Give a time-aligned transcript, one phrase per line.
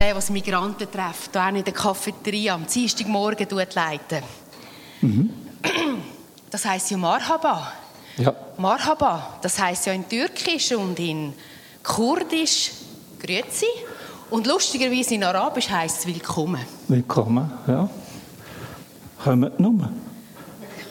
[0.00, 4.22] der, was Migranten trifft, hier in der Cafeteria am Dienstagmorgen leiten.
[5.00, 5.30] Mhm.
[6.48, 7.72] Das heisst ja Marhaba.
[8.16, 8.32] Ja.
[8.58, 11.32] Marhaba, das heisst ja in Türkisch und in
[11.82, 12.70] Kurdisch
[13.18, 13.66] Grüezi.
[14.30, 16.60] Und lustigerweise in Arabisch heisst es Willkommen.
[16.86, 17.90] Willkommen, ja.
[19.24, 19.90] Kommt nur.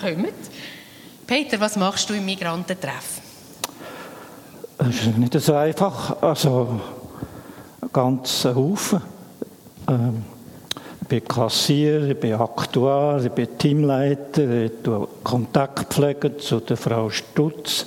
[0.01, 0.33] Kommt.
[1.25, 3.21] Peter, was machst du im Migrantentreff?
[4.77, 6.21] Das ist nicht so einfach.
[6.21, 6.81] Also,
[7.91, 9.01] ganz Haufen.
[9.87, 10.23] Ähm,
[11.01, 17.09] ich bin Kassier, ich bin Aktuar, ich bin Teamleiter, ich tue Kontaktpflege zu der Frau
[17.09, 17.85] Stutz.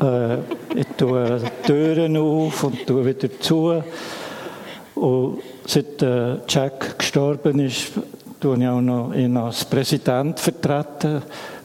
[0.00, 0.36] Äh,
[0.74, 3.82] ich tue Türen auf und tue wieder zu.
[4.94, 7.92] Und seit äh, Jack gestorben ist,
[8.40, 11.22] tue ich auch noch ihn als Präsident vertreten.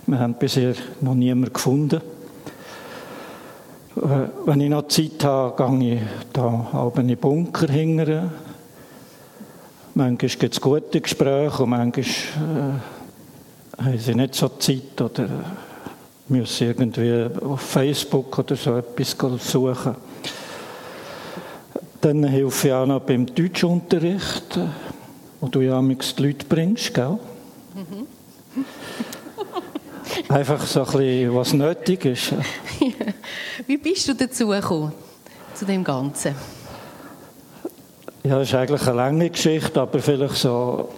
[0.08, 2.02] Wir haben bisher noch niemanden gefunden.
[4.02, 8.32] Äh, wenn ich noch Zeit habe, gehe ich da in den Bunker hingern.
[9.94, 15.28] Manchmal gibt es gute Gespräche und manchmal äh, haben sie nicht so Zeit oder
[16.30, 19.18] müssen irgendwie auf Facebook oder so etwas
[19.52, 19.96] suchen.
[22.00, 24.60] Dann helfe ich auch noch beim Deutschunterricht,
[25.42, 27.20] wo du ja die Leute bringst, gell?
[27.76, 28.08] Mhm.
[30.30, 32.34] Einfach so ein bisschen, was nötig ist.
[33.68, 34.92] Wie bist du dazu gekommen,
[35.54, 36.36] zu dem Ganzen?
[38.24, 40.90] Ja, das ist eigentlich eine lange Geschichte, aber vielleicht so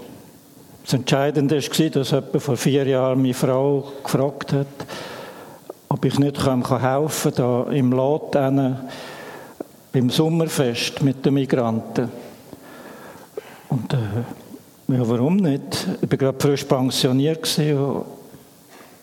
[0.84, 4.68] das Entscheidende war, dass etwa vor vier Jahren meine Frau gefragt hat,
[5.90, 8.36] ob ich nicht helfen kann, da im Lot
[9.92, 12.10] beim Sommerfest mit den Migranten.
[13.70, 13.98] Und äh,
[14.88, 15.88] ja, warum nicht?
[16.02, 18.06] Ich war gerade frisch pensioniert und,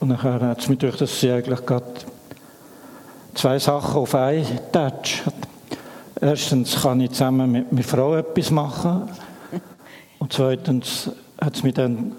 [0.01, 1.87] und nachher hat es mich durch, dass sie eigentlich gerade
[3.35, 5.35] zwei Sachen auf einen Touch hat.
[6.21, 9.09] Erstens kann ich zusammen mit meiner Frau etwas machen.
[10.19, 11.11] Und zweitens
[11.41, 12.13] hat es mich dann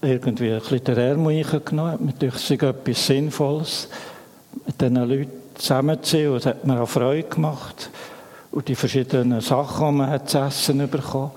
[0.00, 3.88] irgendwie ein bisschen der Ärmel genommen, hat mir durch etwas Sinnvolles
[4.64, 6.30] mit diesen Leuten zusammenzuziehen.
[6.30, 7.90] Und es hat mir auch Freude gemacht.
[8.52, 11.32] Und die verschiedenen Sachen, die man hat zu essen bekommen.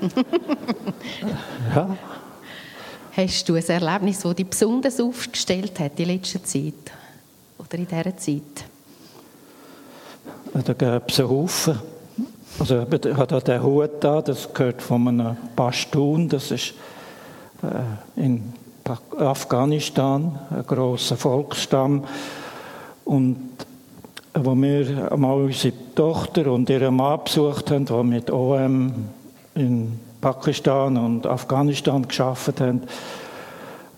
[1.74, 1.96] ja.
[3.14, 6.72] Hast du ein Erlebnis, das dich besonders aufgestellt hat in letzter Zeit?
[7.58, 8.64] Oder in dieser Zeit?
[10.54, 11.78] Da gäbe es einen Haufen.
[12.58, 16.72] Also ich habe den Hut da, das gehört von einem Pashtun, das ist
[17.62, 18.52] äh, in
[19.18, 22.04] Afghanistan, ein grosser Volksstamm.
[23.04, 23.50] Und
[24.32, 28.94] wo wir einmal unsere Tochter und ihren Mann besucht haben, die mit OM
[29.54, 32.82] in Pakistan und Afghanistan geschafft haben,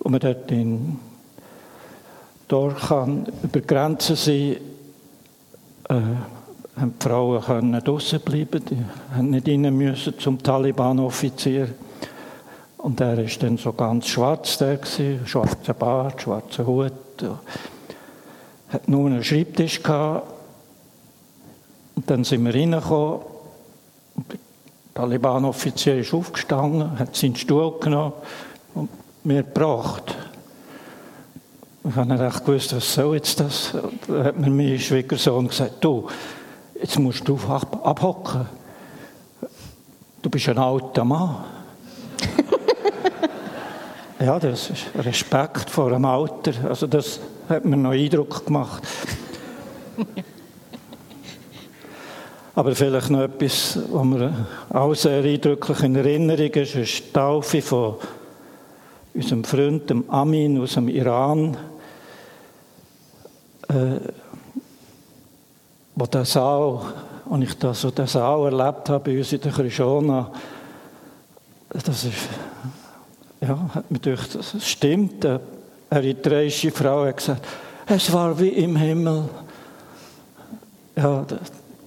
[0.01, 0.99] und wir dort in
[2.49, 4.57] Dorkan über Grenzen sind,
[5.89, 5.95] äh,
[6.77, 11.69] haben die Frauen können draussen bleiben, die haben nicht rein müssen zum Taliban-Offizier.
[12.79, 16.93] Und er ist dann so ganz schwarz der gewesen, schwarzer Bart, schwarzer Hut.
[18.69, 20.27] Hat nur einen Schreibtisch gehabt.
[21.97, 23.21] Und dann sind wir reingekommen.
[24.95, 28.13] Taliban-Offizier ist aufgestanden, hat seinen Stuhl genommen
[28.75, 28.89] und
[29.25, 30.15] mir gebracht.
[31.87, 33.75] Ich habe nicht gewusst, was soll jetzt das?
[34.07, 36.09] Da hat mir mein Schwiegersohn gesagt, du,
[36.81, 38.47] jetzt musst du abhocken.
[40.23, 41.45] Du bist ein alter Mann.
[44.21, 46.53] ja, das ist Respekt vor dem Alter.
[46.69, 48.83] Also das hat mir noch Eindruck gemacht.
[52.57, 57.61] Aber vielleicht noch etwas, was mir auch sehr eindrücklich in Erinnerung ist, ist die Taufe
[57.61, 57.97] von
[59.13, 61.57] unserem Freund dem Amin aus dem Iran.
[63.69, 63.99] Äh,
[65.97, 66.81] wo der Saal,
[67.27, 70.31] und ich das den Saal erlebt habe bei uns in der Krishona,
[71.71, 72.29] das ist,
[73.41, 75.25] ja, hat mir gedacht, das stimmt.
[75.25, 75.41] Eine
[75.91, 77.47] eritreische Frau hat gesagt,
[77.87, 79.29] es war wie im Himmel.
[80.97, 81.25] Ja,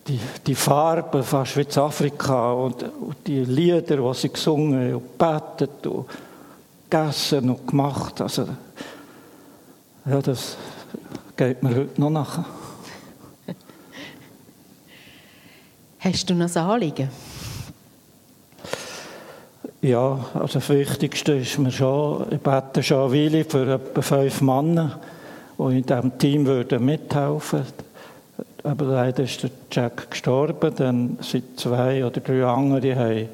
[0.08, 5.04] die, die Farben fast wie in Afrika und, und die Lieder, die sie gesungen und
[5.18, 6.06] gebetet und
[6.90, 8.22] gegessen und gemacht.
[8.22, 8.48] Also,
[10.06, 10.58] ja, das
[11.36, 12.46] geht mir heute noch nachher.
[16.00, 17.10] Hast du noch ein Anliegen?
[19.82, 24.42] Ja, also das Wichtigste ist mir schon, ich bete schon eine Weile für etwa fünf
[24.42, 25.00] Männer,
[25.58, 27.87] die in diesem Team würden mithelfen würden.
[28.64, 33.30] Aber leider ist der Jack gestorben, dann sind zwei oder drei andere haben,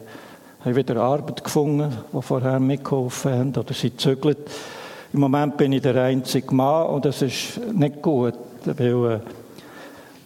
[0.63, 4.39] haben wieder Arbeit gefunden, die vorher mitgeholfen haben oder sie zügelt.
[5.13, 8.33] Im Moment bin ich der einzige Mann und das ist nicht gut,
[8.65, 9.19] weil äh,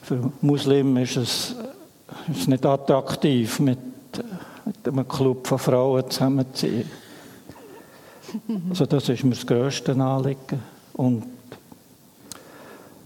[0.01, 1.55] für Muslimen ist es
[2.29, 3.77] es ist nicht attraktiv, mit,
[4.65, 6.89] mit einem Club von Frauen zusammenzuziehen.
[8.69, 10.59] Also das ist mir das grösste Anliegen.
[10.93, 11.23] Und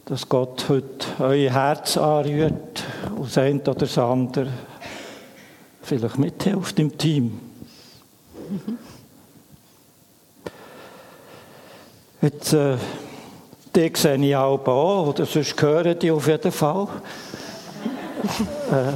[0.06, 2.84] dass Gott heute euer Herz anrührt,
[3.20, 4.48] aus ein oder das andere,
[5.82, 7.40] vielleicht mithilft im Team.
[12.22, 12.78] Jetzt, äh,
[13.76, 16.88] die sehe ich auch an, oder sonst hören die auf jeden Fall.
[18.72, 18.94] äh,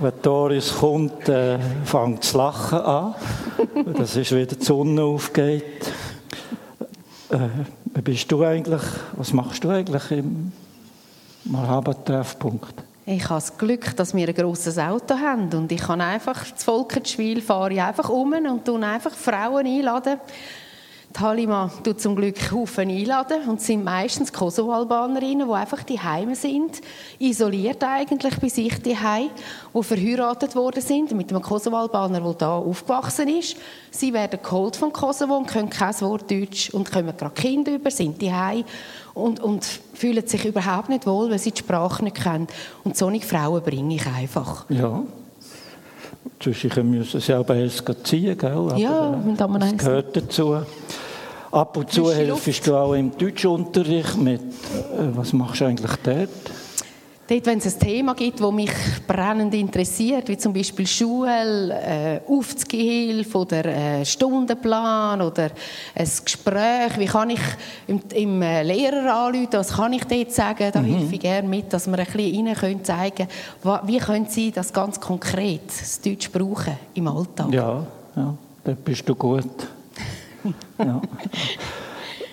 [0.00, 3.14] wenn Doris kommt, äh, fängt das Lachen an.
[3.96, 5.92] Das ist wieder die Sonne aufgeht.
[7.30, 7.38] Äh,
[8.02, 8.82] bist du eigentlich,
[9.16, 10.52] was machst du eigentlich im
[11.44, 12.74] Marhaba-Treffpunkt?
[13.08, 16.64] Ich habe das Glück, dass wir ein grosses Auto haben und ich kann einfach das
[16.64, 20.18] Volkenschwil fahre ich einfach um und tun einfach Frauen einladen
[21.16, 26.34] die Halima tut zum Glück Haufen einladen und sind meistens Kosovo-Albanerinnen, die einfach die Heime
[26.34, 26.80] sind,
[27.18, 28.96] isoliert eigentlich bei sich die
[29.74, 33.56] die verheiratet worden sind mit einem Kosovo-Albaner, der da aufgewachsen ist.
[33.90, 37.90] Sie werden geholt vom Kosovo und können kein Wort Deutsch und kommen gerade Kinder über,
[37.90, 38.32] sind die
[39.14, 39.64] und, und
[39.94, 42.46] fühlen sich überhaupt nicht wohl, weil sie die Sprache nicht kennen.
[42.84, 44.66] Und solche Frauen bringe ich einfach.
[44.68, 45.02] Ja.
[46.40, 47.66] Zwischen müssen sie auch bei
[48.04, 48.50] ziehen, gell?
[48.50, 50.56] Aber, ja, äh, das gehört dazu.
[51.56, 54.42] Ab und zu hilfst du auch im Deutschunterricht mit.
[54.42, 54.44] Äh,
[55.14, 56.28] was machst du eigentlich dort?
[57.28, 58.70] Dort, wenn es ein Thema gibt, das mich
[59.06, 65.50] brennend interessiert, wie zum Beispiel Schule, äh, Aufzugehilfe oder äh, Stundenplan oder
[65.94, 67.40] ein Gespräch, wie kann ich
[67.86, 70.94] im, im äh, Lehrer anrufen, was kann ich dort sagen, da mhm.
[70.94, 73.28] helfe ich gerne mit, dass wir ein bisschen Ihnen können zeigen
[73.62, 77.50] können, wie können Sie das ganz konkret, das Deutsch brauchen im Alltag.
[77.50, 77.82] Ja,
[78.14, 79.66] ja, da bist du gut.
[80.78, 81.02] Ja.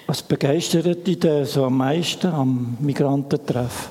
[0.07, 3.89] Was begeistert dich denn so am meisten am Migrantentreff?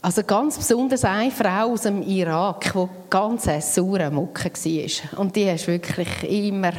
[0.00, 5.18] Also ganz besonders eine Frau aus dem Irak, die ganz eine saure Mucke war.
[5.20, 6.72] Und die ist wirklich immer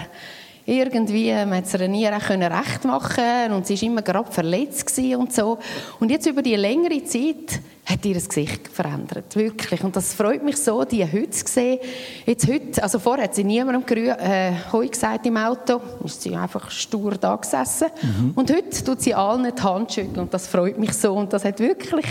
[0.66, 5.32] irgendwie, man hat es ihr nie recht machen und sie war immer gerade verletzt und
[5.32, 5.60] so.
[6.00, 9.84] Und jetzt über die längere Zeit hat ihr das Gesicht verändert, wirklich.
[9.84, 11.80] Und das freut mich so, die heute zu sehen.
[12.26, 16.36] Jetzt heute, also vorher hat sie niemandem gerü äh, Heu gesagt im Auto, ist sie
[16.36, 17.90] einfach stur da gesessen.
[18.02, 18.32] Mhm.
[18.36, 21.14] Und heute tut sie allen die Hand schütteln und das freut mich so.
[21.14, 22.08] Und das hat wirklich,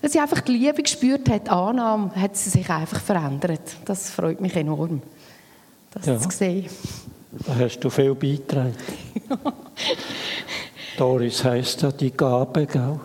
[0.00, 3.76] als sie einfach die Liebe gespürt hat, Annahme, hat sie sich einfach verändert.
[3.84, 5.02] Das freut mich enorm,
[5.90, 6.18] das ja.
[6.18, 6.64] zu sehen.
[7.32, 8.74] Da hast du viel beigetragen.
[10.98, 12.98] Doris heisst ja die Gabe, gell?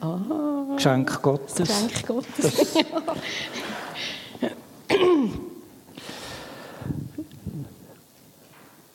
[0.00, 1.56] Ah, Geschenk Gottes.
[1.56, 2.74] Geschenk Gottes.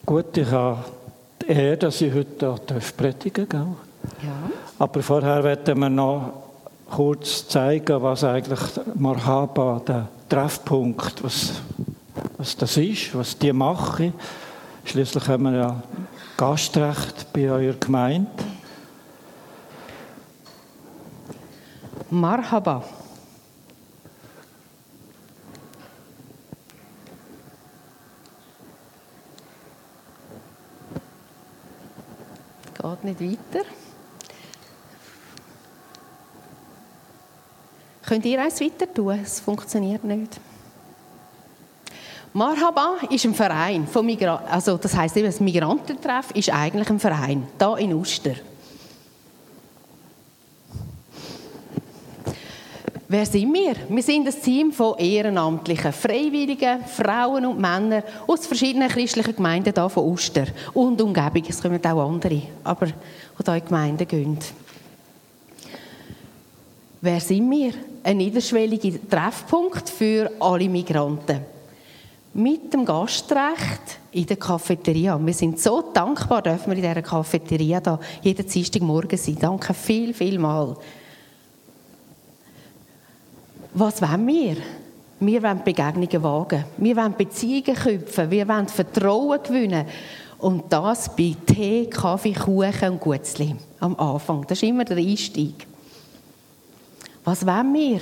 [0.06, 0.86] Gut, ich habe
[1.42, 3.68] die Ehre, dass ich heute hier predigen darf.
[4.24, 4.52] Ja.
[4.78, 6.34] Aber vorher werden wir noch
[6.90, 8.60] kurz zeigen, was eigentlich
[8.96, 11.54] Marhaba, der Treffpunkt, was,
[12.38, 14.14] was das ist, was die machen.
[14.86, 15.84] Schließlich haben wir ja
[16.36, 18.30] Gastrecht bei eurer Gemeinde.
[22.10, 22.84] Marhaba.
[32.74, 33.22] Geht nicht
[33.54, 33.66] weiter.
[38.08, 39.20] Könnt ihr eins weiter tun?
[39.22, 40.40] Es funktioniert nicht.
[42.34, 47.00] Marhaba ist ein Verein von Migra also das heißt eben das Migrantentreff ist eigentlich ein
[47.00, 48.36] Verein da in Uster.
[53.12, 53.74] Wer sind wir?
[53.90, 59.90] Wir sind ein Team von ehrenamtlichen, freiwilligen Frauen und Männern aus verschiedenen christlichen Gemeinden hier
[59.90, 60.46] von Uster
[60.76, 61.44] und Umgebung.
[61.50, 62.94] Es kommen auch andere, aber die
[63.44, 64.38] hier in Gemeinden gehen.
[67.02, 67.74] Wer sind wir?
[68.04, 71.59] Ein niederschwelliger Treffpunkt für alle Migranten
[72.34, 75.20] mit dem Gastrecht in der Cafeteria.
[75.24, 79.38] Wir sind so dankbar, dürfen wir in dieser Cafeteria da jeden Dienstagmorgen sein.
[79.40, 80.76] Danke viel, viel mal.
[83.74, 84.58] Was wollen wir?
[85.20, 86.66] Wir wollen Begegnungen wagen.
[86.78, 88.32] Wir wollen Beziehungen köpfen.
[88.32, 89.86] Wir wollen Vertrauen gewinnen.
[90.38, 94.46] Und das bei Tee, Kaffee, Kuchen und Gutzli am Anfang.
[94.48, 95.68] Das ist immer der Einstieg.
[97.26, 98.00] Was wollen wir?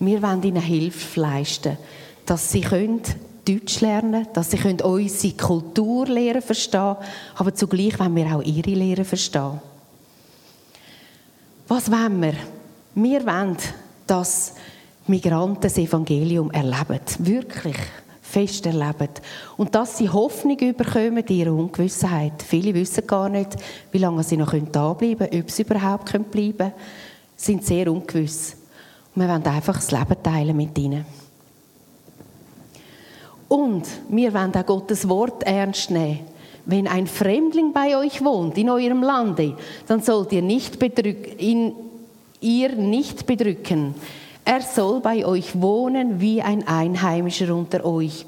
[0.00, 1.78] Wir wollen ihnen Hilfe leisten,
[2.26, 3.02] dass sie können
[3.48, 6.06] Deutsch lernen, dass sie unsere Kultur
[6.40, 6.96] verstehen,
[7.36, 9.60] aber zugleich wollen wir auch ihre Lehre verstehen.
[11.66, 12.34] Was wollen wir?
[12.94, 13.56] Wir wollen,
[14.06, 14.54] dass
[15.06, 17.76] Migranten das Evangelium erleben, wirklich
[18.20, 19.08] fest erleben.
[19.56, 22.42] Und dass sie Hoffnung überkommen in ihrer Ungewissheit.
[22.46, 23.56] Viele wissen gar nicht,
[23.90, 26.72] wie lange sie noch da bleiben können, ob sie überhaupt bleiben können.
[27.36, 28.56] Sie sind sehr ungewiss.
[29.14, 31.06] Und wir wollen einfach das Leben teilen mit ihnen.
[33.48, 36.20] Und wir wollen auch Gottes Wort ernst nehmen.
[36.66, 40.76] Wenn ein Fremdling bei euch wohnt, in eurem Lande, dann sollt ihr nicht
[41.38, 41.72] ihn,
[42.42, 43.94] ihr nicht bedrücken.
[44.44, 48.26] Er soll bei euch wohnen wie ein Einheimischer unter euch.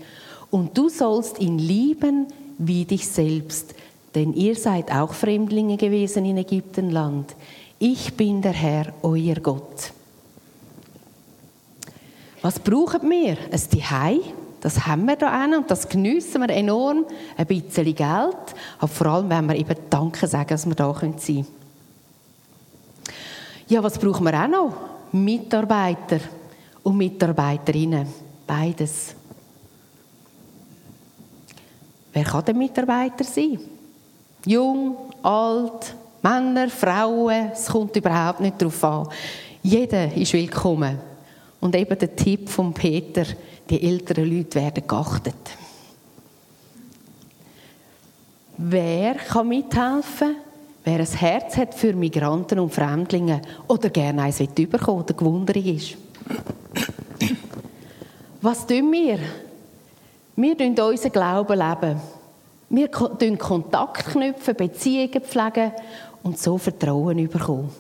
[0.51, 3.75] Und du sollst ihn lieben wie dich selbst,
[4.15, 7.35] denn ihr seid auch Fremdlinge gewesen in Ägyptenland.
[7.79, 9.93] Ich bin der Herr, euer Gott.
[12.43, 13.37] Was brauchen wir?
[13.51, 17.07] Ein Zuhause das haben wir da und das geniessen wir enorm.
[17.37, 21.17] Ein bisschen Geld, aber vor allem, wenn wir eben Danke sagen, dass wir da sein
[21.17, 21.47] können.
[23.69, 24.75] Ja, was brauchen wir auch noch?
[25.13, 26.21] Mitarbeiter
[26.83, 28.07] und Mitarbeiterinnen.
[28.47, 29.15] Beides.
[32.13, 33.61] Wer kann der Mitarbeiter sein?
[34.45, 39.09] Jung, alt, Männer, Frauen, es kommt überhaupt nicht darauf an.
[39.63, 40.99] Jeder ist willkommen.
[41.61, 43.25] Und eben der Tipp von Peter,
[43.71, 45.35] die älteren Leute werden geachtet.
[48.57, 50.37] Wer kann mithelfen?
[50.85, 55.97] Wer ein Herz hat für Migranten und Fremdlinge oder gerne eins überkommen oder gewundert ist.
[58.43, 59.19] Was tun wir?
[60.37, 62.01] Wir leben unseren Glauben leben.
[62.71, 65.73] Wir knüpfen Kontakt knüpfen, Beziehungen pflegen
[66.23, 67.71] und so Vertrauen bekommen.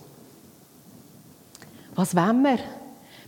[1.94, 2.58] Was wollen wir?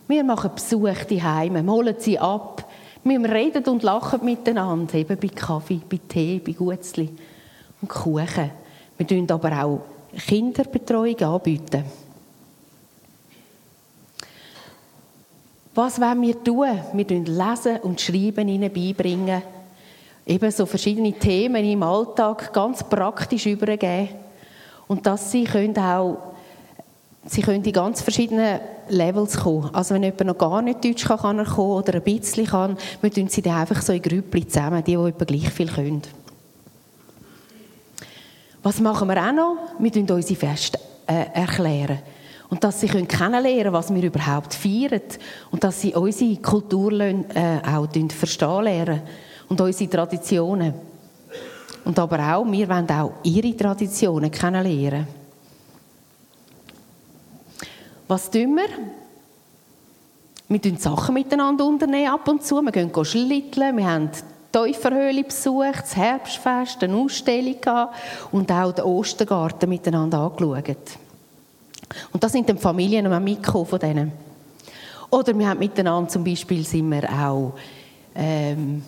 [0.08, 2.68] Wir machen Besuche die Heime, holen sie ab.
[3.04, 7.08] Wir reden und lachen miteinander, eben bei Kaffee, bei Tee, bei Gutzli
[7.80, 8.50] und Kuchen.
[8.96, 9.80] Wir bieten aber auch
[10.16, 11.84] Kinderbetreuung anbieten.
[15.74, 16.68] Was wollen wir tun?
[16.92, 19.42] Wir lesen und schreiben ihnen beibringen.
[20.26, 24.10] Eben so verschiedene Themen im Alltag ganz praktisch übergeben.
[24.86, 26.18] Und dass sie können auch
[27.24, 29.70] sie können in ganz verschiedenen Levels kommen.
[29.72, 32.76] Also wenn jemand noch gar nicht Deutsch kann, kann er kommen oder ein bisschen kann,
[33.00, 36.02] wir tun sie dann einfach so in Grüppli zusammen, die, die etwa gleich viel können.
[38.62, 39.56] Was machen wir auch noch?
[39.78, 41.98] Wir tun unsere Feste äh, erklären.
[42.48, 45.00] Und dass sie können kennenlernen was wir überhaupt feiern.
[45.50, 47.16] Und dass sie unsere Kultur äh,
[47.66, 49.02] auch verstehen lernen.
[49.48, 50.74] Und unsere Traditionen.
[51.84, 55.21] Und aber auch, wir wollen auch ihre Traditionen kennenlernen.
[58.12, 58.68] Was tun wir?
[60.46, 62.60] Wir tun Sachen miteinander unternehmen ab und zu.
[62.60, 67.96] Wir gehen schlitteln, wir haben die Täuferhöhle besucht, das Herbstfest, eine Ausstellung gehabt
[68.30, 70.98] und auch den Ostergarten miteinander angeschaut.
[72.12, 74.12] Und das sind dann Familien auch mitgekommen von denen.
[75.08, 77.54] Oder wir haben miteinander zum Beispiel sind wir auch
[78.14, 78.82] ähm,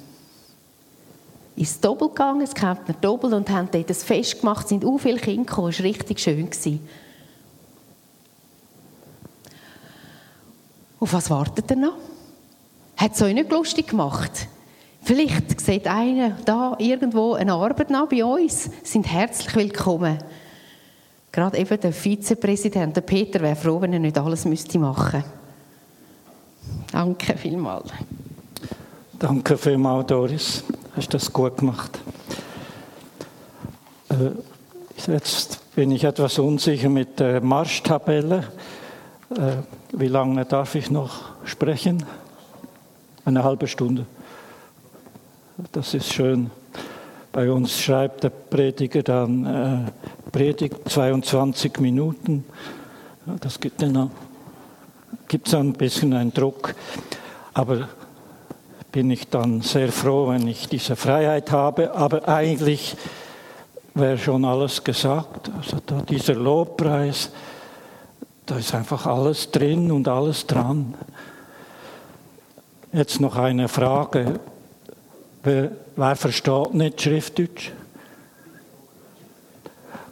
[1.56, 4.98] ins Doppel gegangen, es Kärntner Doppel und haben dort ein Fest gemacht, es sind auch
[4.98, 6.50] viele Kinder gekommen, es war richtig schön.
[6.50, 6.86] Gewesen.
[11.04, 11.98] Auf was wartet ihr noch?
[12.96, 14.48] Hat es euch nicht lustig gemacht?
[15.02, 18.70] Vielleicht sieht einer da irgendwo eine Arbeit nach bei uns.
[18.82, 20.16] Sind herzlich willkommen.
[21.30, 25.22] Gerade eben der Vizepräsident, der Peter, wäre froh, wenn er nicht alles müsste machen
[26.90, 27.90] Danke vielmals.
[29.18, 30.64] Danke vielmals, Doris.
[30.96, 31.98] Hast das gut gemacht.
[34.08, 34.30] Äh,
[35.12, 38.44] jetzt bin ich etwas unsicher mit der Marschtabelle.
[39.36, 39.56] Äh,
[39.92, 42.04] wie lange darf ich noch sprechen?
[43.24, 44.06] Eine halbe Stunde.
[45.72, 46.50] Das ist schön.
[47.32, 52.44] Bei uns schreibt der Prediger dann äh, Predigt 22 Minuten.
[53.40, 54.10] Das gibt dann
[55.26, 56.74] gibt es ein bisschen einen Druck.
[57.54, 57.88] Aber
[58.92, 61.92] bin ich dann sehr froh, wenn ich diese Freiheit habe.
[61.94, 62.96] Aber eigentlich
[63.94, 65.50] wäre schon alles gesagt.
[65.56, 67.30] Also dieser Lobpreis,
[68.46, 70.94] da ist einfach alles drin und alles dran.
[72.92, 74.38] Jetzt noch eine Frage.
[75.42, 77.72] Wer, wer versteht nicht Schriftdeutsch?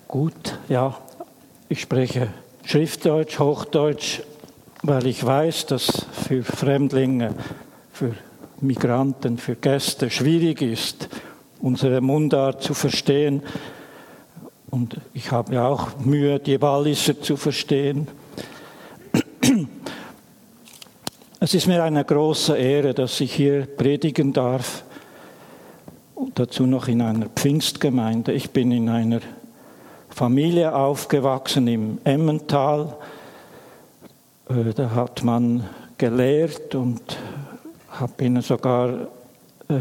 [0.08, 0.96] Gut, ja.
[1.68, 2.28] Ich spreche
[2.64, 4.20] Schriftdeutsch, Hochdeutsch,
[4.82, 7.34] weil ich weiß, dass für Fremdlinge,
[7.92, 8.14] für
[8.60, 11.08] Migranten, für Gäste schwierig ist,
[11.60, 13.42] unsere Mundart zu verstehen.
[14.70, 18.08] Und ich habe ja auch Mühe, die Walliser zu verstehen.
[21.44, 24.84] Es ist mir eine große Ehre, dass ich hier predigen darf.
[26.36, 28.32] Dazu noch in einer Pfingstgemeinde.
[28.32, 29.18] Ich bin in einer
[30.08, 32.96] Familie aufgewachsen im Emmental.
[34.48, 35.68] Äh, da hat man
[35.98, 37.02] gelehrt und
[38.16, 39.08] bin sogar
[39.68, 39.80] äh,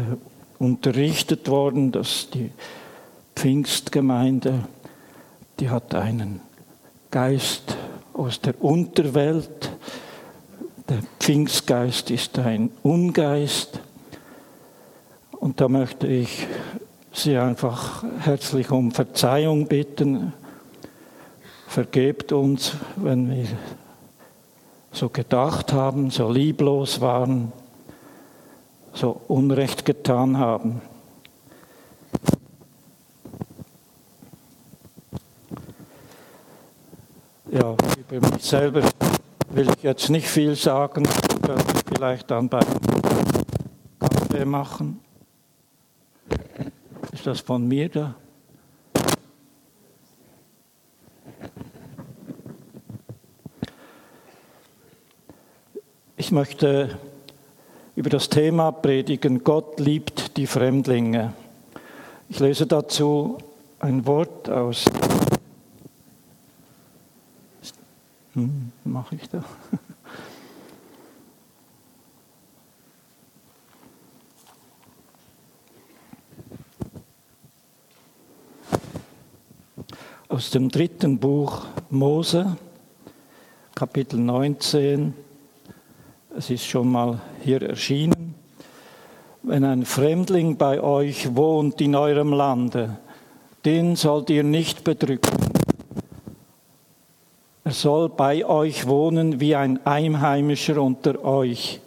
[0.58, 2.50] unterrichtet worden, dass die
[3.36, 4.64] Pfingstgemeinde,
[5.60, 6.40] die hat einen
[7.12, 7.76] Geist
[8.14, 9.71] aus der Unterwelt,
[10.88, 13.80] der Pfingstgeist ist ein Ungeist.
[15.32, 16.46] Und da möchte ich
[17.14, 20.32] Sie einfach herzlich um Verzeihung bitten.
[21.66, 23.46] Vergebt uns, wenn wir
[24.92, 27.52] so gedacht haben, so lieblos waren,
[28.94, 30.80] so Unrecht getan haben.
[37.50, 37.76] Ja,
[38.10, 38.82] über mich selber
[39.52, 41.06] will ich jetzt nicht viel sagen,
[41.86, 42.66] vielleicht dann beim
[43.98, 45.00] Kaffee machen.
[47.12, 48.14] Ist das von mir da?
[56.16, 56.98] Ich möchte
[57.94, 61.34] über das Thema predigen, Gott liebt die Fremdlinge.
[62.30, 63.36] Ich lese dazu
[63.80, 64.86] ein Wort aus.
[68.34, 69.44] Hm, mache ich da?
[80.32, 82.56] aus dem dritten Buch Mose,
[83.74, 85.12] Kapitel 19.
[86.34, 88.34] Es ist schon mal hier erschienen.
[89.42, 92.96] Wenn ein Fremdling bei euch wohnt in eurem Lande,
[93.66, 95.61] den sollt ihr nicht bedrücken.
[97.72, 101.80] Er soll bei euch wohnen wie ein Einheimischer unter euch.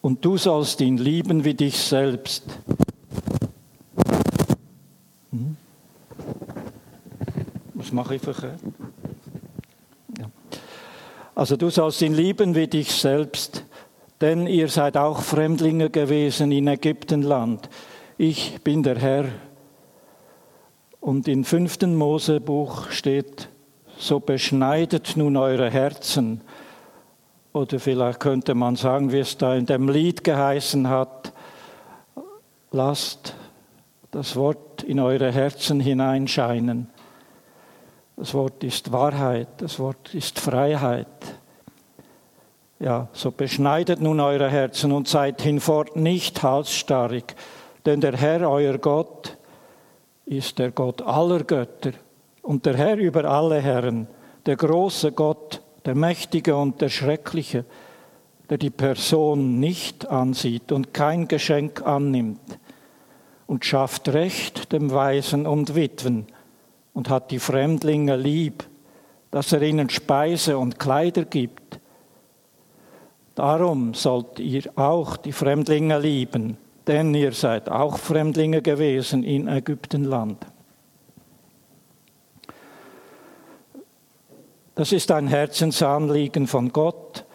[0.00, 2.42] Und du sollst ihn lieben wie dich selbst.
[7.92, 8.58] mache ich verkehrt?
[10.18, 10.28] Ja.
[11.36, 13.64] Also du sollst ihn lieben wie dich selbst,
[14.20, 17.68] denn ihr seid auch Fremdlinge gewesen in Ägyptenland.
[18.18, 19.26] Ich bin der Herr.
[21.00, 23.48] Und im fünften Mosebuch steht,
[24.02, 26.40] so beschneidet nun eure Herzen.
[27.52, 31.32] Oder vielleicht könnte man sagen, wie es da in dem Lied geheißen hat,
[32.72, 33.34] lasst
[34.10, 36.88] das Wort in eure Herzen hineinscheinen.
[38.16, 41.06] Das Wort ist Wahrheit, das Wort ist Freiheit.
[42.80, 47.36] Ja, so beschneidet nun eure Herzen und seid hinfort nicht halsstarrig,
[47.86, 49.36] denn der Herr, euer Gott,
[50.26, 51.92] ist der Gott aller Götter
[52.42, 54.08] und der Herr über alle Herren,
[54.46, 57.64] der große Gott, der Mächtige und der Schreckliche,
[58.50, 62.58] der die Person nicht ansieht und kein Geschenk annimmt
[63.46, 66.26] und schafft Recht dem Weisen und Witwen
[66.92, 68.64] und hat die Fremdlinge lieb,
[69.30, 71.80] dass er ihnen Speise und Kleider gibt.
[73.34, 80.44] Darum sollt ihr auch die Fremdlinge lieben, denn ihr seid auch Fremdlinge gewesen in Ägyptenland.
[84.74, 87.26] Das ist ein Herzensanliegen von Gott.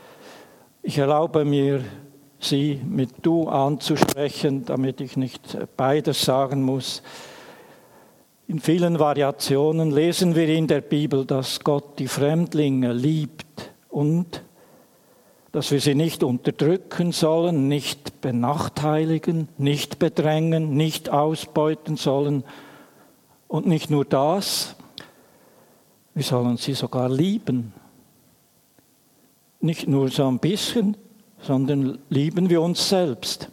[0.82, 1.84] Ich erlaube mir,
[2.40, 7.04] Sie mit Du anzusprechen, damit ich nicht beides sagen muss.
[8.48, 14.42] In vielen Variationen lesen wir in der Bibel, dass Gott die Fremdlinge liebt und
[15.52, 22.44] dass wir sie nicht unterdrücken sollen, nicht benachteiligen, nicht bedrängen, nicht ausbeuten sollen.
[23.48, 24.77] Und nicht nur das,
[26.18, 27.74] wir sollen sie sogar lieben.
[29.60, 30.98] Nicht nur so ein bisschen,
[31.42, 33.50] sondern lieben wir uns selbst.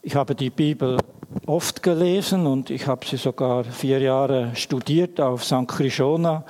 [0.00, 0.96] Ich habe die Bibel
[1.44, 5.68] oft gelesen und ich habe sie sogar vier Jahre studiert auf St.
[5.68, 6.46] Krishona.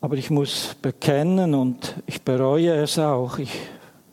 [0.00, 3.38] Aber ich muss bekennen und ich bereue es auch.
[3.38, 3.52] Ich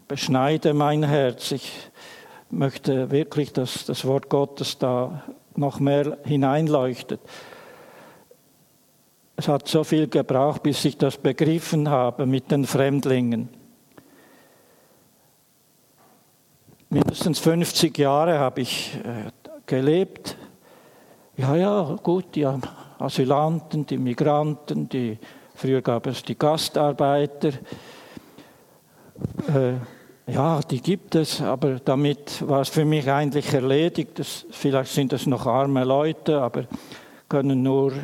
[0.10, 1.54] beschneide mein Herz.
[1.54, 1.71] Ich
[2.49, 5.23] möchte wirklich, dass das Wort Gottes da
[5.56, 7.21] noch mehr hineinleuchtet.
[9.39, 13.47] Es hat so viel gebraucht, bis ich das begriffen habe mit den Fremdlingen.
[16.89, 19.32] mindestens 50 Jahre habe ich äh,
[19.65, 20.36] gelebt.
[21.38, 22.45] Ja, ja, gut, die
[22.97, 25.17] Asylanten, die Migranten, die,
[25.56, 27.54] früher gab es die Gastarbeiter.
[29.47, 34.19] Äh, ja, die gibt es, aber damit war es für mich eigentlich erledigt.
[34.19, 36.65] Das, vielleicht sind es noch arme Leute, aber
[37.30, 37.95] können nur äh,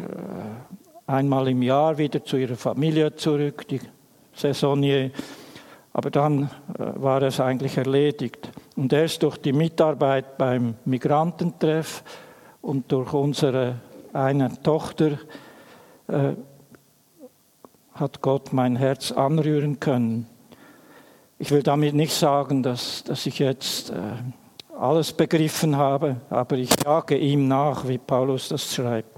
[1.08, 3.82] einmal im Jahr wieder zu ihrer Familie zurück, die
[4.34, 5.12] Saisonier.
[5.94, 6.44] Aber dann
[6.78, 8.50] äh, war es eigentlich erledigt.
[8.76, 12.04] Und erst durch die Mitarbeit beim Migrantentreff
[12.62, 13.76] und durch unsere
[14.12, 15.20] eine Tochter
[16.08, 16.34] äh,
[17.94, 20.28] hat Gott mein Herz anrühren können.
[21.40, 23.96] Ich will damit nicht sagen, dass, dass ich jetzt äh,
[24.78, 29.18] alles begriffen habe, aber ich jage ihm nach, wie Paulus das schreibt.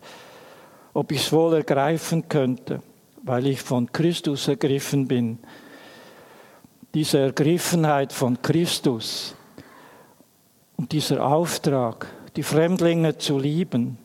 [0.97, 2.81] Ob ich es wohl ergreifen könnte,
[3.21, 5.37] weil ich von Christus ergriffen bin,
[6.95, 9.35] diese Ergriffenheit von Christus,
[10.75, 13.99] Und dieser Auftrag, die Fremdlinge zu lieben,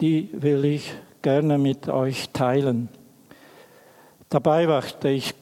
[0.00, 2.88] die will ich gerne mit euch teilen.
[4.28, 5.36] Dabei möchte ich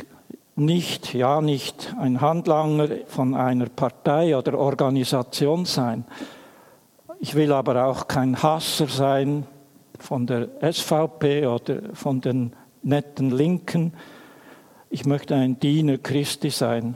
[0.56, 6.04] nicht, ja nicht ein Handlanger von einer Partei oder Organisation sein.
[7.18, 9.46] Ich will aber auch kein Hasser sein
[9.98, 13.92] von der SVP oder von den netten Linken.
[14.90, 16.94] Ich möchte ein Diener Christi sein.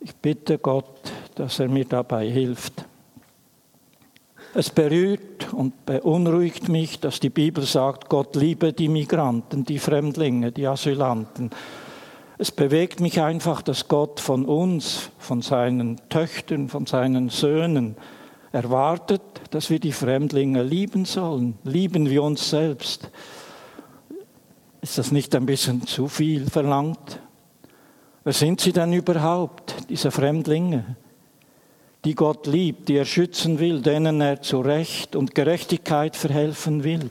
[0.00, 2.84] Ich bitte Gott, dass er mir dabei hilft.
[4.56, 10.52] Es berührt und beunruhigt mich, dass die Bibel sagt, Gott liebe die Migranten, die Fremdlinge,
[10.52, 11.50] die Asylanten.
[12.38, 17.96] Es bewegt mich einfach, dass Gott von uns, von seinen Töchtern, von seinen Söhnen
[18.54, 21.58] erwartet, dass wir die Fremdlinge lieben sollen.
[21.64, 23.10] Lieben wir uns selbst.
[24.80, 27.20] Ist das nicht ein bisschen zu viel verlangt?
[28.22, 30.96] Wer sind sie denn überhaupt, diese Fremdlinge?
[32.04, 37.10] die Gott liebt, die er schützen will, denen er zu Recht und Gerechtigkeit verhelfen will,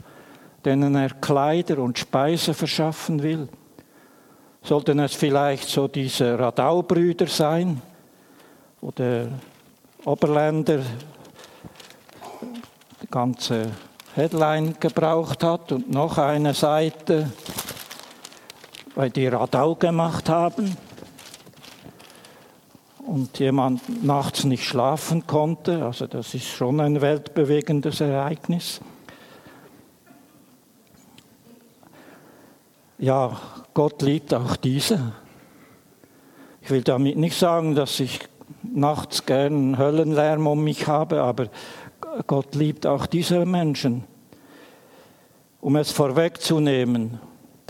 [0.66, 3.48] denen er Kleider und Speise verschaffen will.
[4.62, 7.82] Sollten es vielleicht so diese Radaubrüder sein,
[8.82, 9.30] wo der
[10.06, 10.80] Oberländer
[13.14, 13.70] ganze
[14.16, 17.32] Headline gebraucht hat und noch eine Seite,
[18.96, 20.76] weil die Radau gemacht haben?
[23.06, 25.86] und jemand nachts nicht schlafen konnte.
[25.86, 28.80] Also das ist schon ein weltbewegendes Ereignis.
[32.98, 33.38] Ja,
[33.74, 35.12] Gott liebt auch diese.
[36.62, 38.22] Ich will damit nicht sagen, dass ich
[38.64, 41.50] nachts gern Höllenlärm um mich habe, aber
[42.28, 44.04] Gott liebt auch diese Menschen.
[45.62, 47.20] Um es vorwegzunehmen,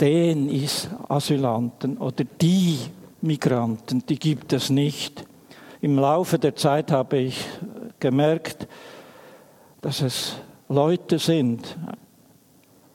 [0.00, 2.78] den ist Asylanten oder die
[3.22, 5.24] Migranten, die gibt es nicht.
[5.80, 7.46] Im Laufe der Zeit habe ich
[8.00, 8.68] gemerkt,
[9.80, 10.36] dass es
[10.68, 11.76] Leute sind,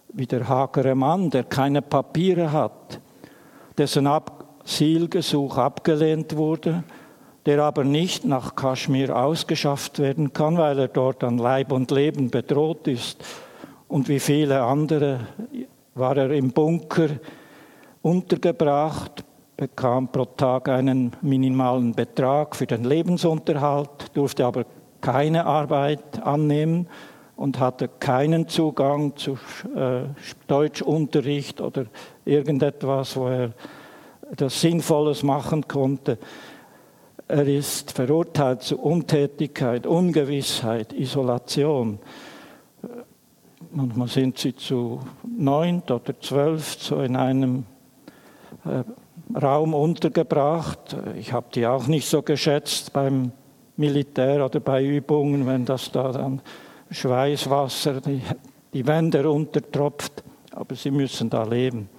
[0.09, 2.99] wie der hagere Mann, der keine Papiere hat,
[3.77, 6.83] dessen Asylgesuch abgelehnt wurde,
[7.49, 12.29] der aber nicht nach Kaschmir ausgeschafft werden kann, weil er dort an Leib und Leben
[12.29, 13.25] bedroht ist.
[13.87, 15.21] Und wie viele andere
[15.95, 17.07] war er im Bunker
[18.03, 19.23] untergebracht,
[19.57, 24.65] bekam pro Tag einen minimalen Betrag für den Lebensunterhalt, durfte aber
[25.01, 26.87] keine Arbeit annehmen
[27.35, 29.39] und hatte keinen Zugang zu
[29.75, 30.01] äh,
[30.45, 31.85] Deutschunterricht oder
[32.25, 33.53] irgendetwas, wo er
[34.35, 36.19] das Sinnvolles machen konnte.
[37.31, 41.99] Er ist verurteilt zu Untätigkeit, Ungewissheit, Isolation.
[43.69, 44.99] Manchmal sind sie zu
[45.37, 47.67] neun oder zwölf so in einem
[48.65, 48.83] äh,
[49.39, 50.97] Raum untergebracht.
[51.19, 53.31] Ich habe die auch nicht so geschätzt beim
[53.77, 56.41] Militär oder bei Übungen, wenn das da dann
[56.89, 58.23] Schweißwasser die,
[58.73, 60.23] die Wände runtertropft.
[60.49, 61.89] Aber sie müssen da leben.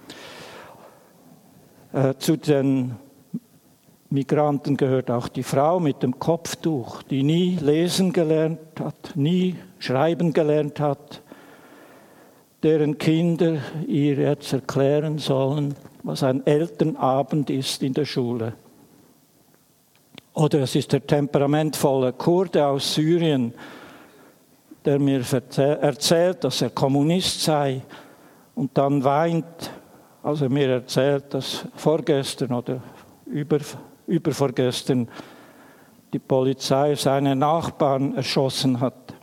[1.93, 2.97] Äh, zu den
[4.11, 10.33] Migranten gehört auch die Frau mit dem Kopftuch, die nie lesen gelernt hat, nie schreiben
[10.33, 11.21] gelernt hat,
[12.61, 18.53] deren Kinder ihr jetzt erklären sollen, was ein Elternabend ist in der Schule.
[20.33, 23.53] Oder es ist der temperamentvolle Kurde aus Syrien,
[24.83, 25.23] der mir
[25.55, 27.81] erzählt, dass er Kommunist sei
[28.55, 29.71] und dann weint,
[30.21, 32.81] als er mir erzählt, dass vorgestern oder
[33.25, 33.59] über,
[34.07, 35.07] übervorgestern
[36.13, 39.13] die Polizei seine Nachbarn erschossen hat.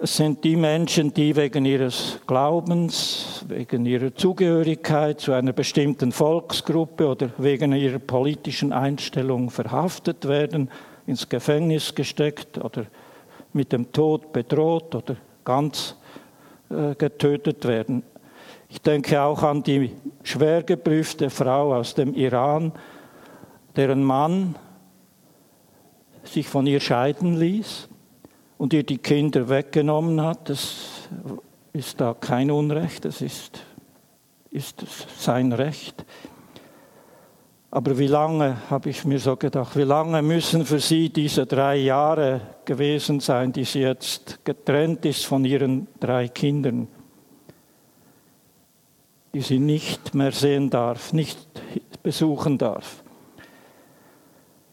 [0.00, 7.08] Es sind die Menschen, die wegen ihres Glaubens, wegen ihrer Zugehörigkeit zu einer bestimmten Volksgruppe
[7.08, 10.70] oder wegen ihrer politischen Einstellung verhaftet werden,
[11.06, 12.86] ins Gefängnis gesteckt oder
[13.52, 15.96] mit dem Tod bedroht oder ganz
[16.70, 18.04] äh, getötet werden.
[18.68, 22.72] Ich denke auch an die schwer geprüfte Frau aus dem Iran,
[23.76, 24.56] deren Mann
[26.24, 27.88] sich von ihr scheiden ließ
[28.58, 31.08] und ihr die Kinder weggenommen hat, das
[31.72, 33.62] ist da kein Unrecht, das ist,
[34.50, 34.84] ist
[35.18, 36.04] sein Recht.
[37.70, 41.76] Aber wie lange, habe ich mir so gedacht, wie lange müssen für sie diese drei
[41.76, 46.88] Jahre gewesen sein, die sie jetzt getrennt ist von ihren drei Kindern,
[49.34, 51.38] die sie nicht mehr sehen darf, nicht
[52.02, 53.02] besuchen darf.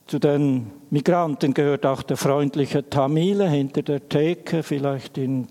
[0.08, 5.48] Zu den Migranten gehört auch der freundliche Tamile hinter der Theke, vielleicht in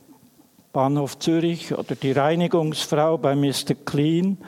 [0.72, 3.74] Bahnhof Zürich, oder die Reinigungsfrau bei Mr.
[3.84, 4.38] Clean,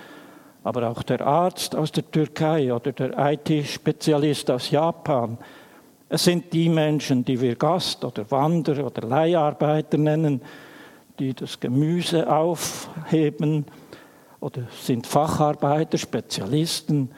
[0.62, 5.38] aber auch der Arzt aus der Türkei oder der IT-Spezialist aus Japan.
[6.09, 10.40] Es sind die Menschen, die wir Gast oder Wanderer oder Leiharbeiter nennen,
[11.19, 13.66] die das Gemüse aufheben
[14.40, 17.11] oder sind Facharbeiter, Spezialisten,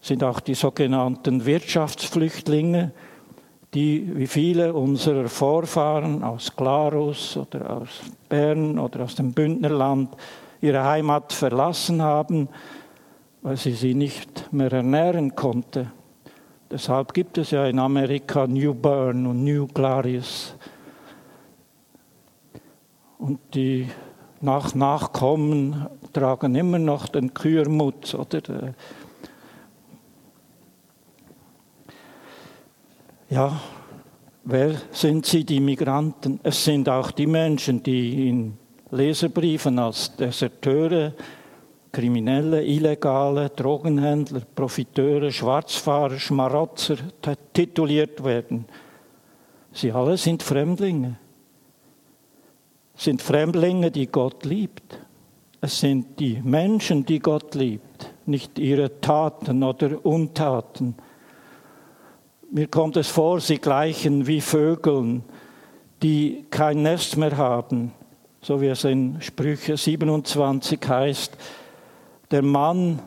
[0.00, 2.92] sind auch die sogenannten Wirtschaftsflüchtlinge,
[3.74, 10.16] die wie viele unserer Vorfahren aus Glarus oder aus Bern oder aus dem Bündnerland
[10.60, 12.48] ihre Heimat verlassen haben,
[13.42, 15.92] weil sie sie nicht mehr ernähren konnte.
[16.70, 20.54] Deshalb gibt es ja in Amerika New Bern und New Glarius.
[23.18, 23.88] Und die
[24.40, 28.74] nach Nachkommen tragen immer noch den Kürmutz oder
[33.30, 33.60] ja,
[34.44, 36.40] wer sind sie, die Migranten?
[36.42, 38.56] Es sind auch die Menschen, die in
[38.90, 41.12] Leserbriefen als Deserteure,
[41.92, 46.96] Kriminelle, Illegale, Drogenhändler, Profiteure, Schwarzfahrer, Schmarotzer
[47.52, 48.64] tituliert werden.
[49.72, 51.18] Sie alle sind Fremdlinge.
[52.94, 54.98] Sind Fremdlinge, die Gott liebt.
[55.60, 60.94] Es sind die Menschen, die Gott liebt, nicht ihre Taten oder Untaten.
[62.50, 65.24] Mir kommt es vor, sie gleichen wie Vögeln,
[66.02, 67.92] die kein Nest mehr haben,
[68.40, 71.36] so wie es in Sprüche 27 heißt,
[72.30, 73.00] der Mann,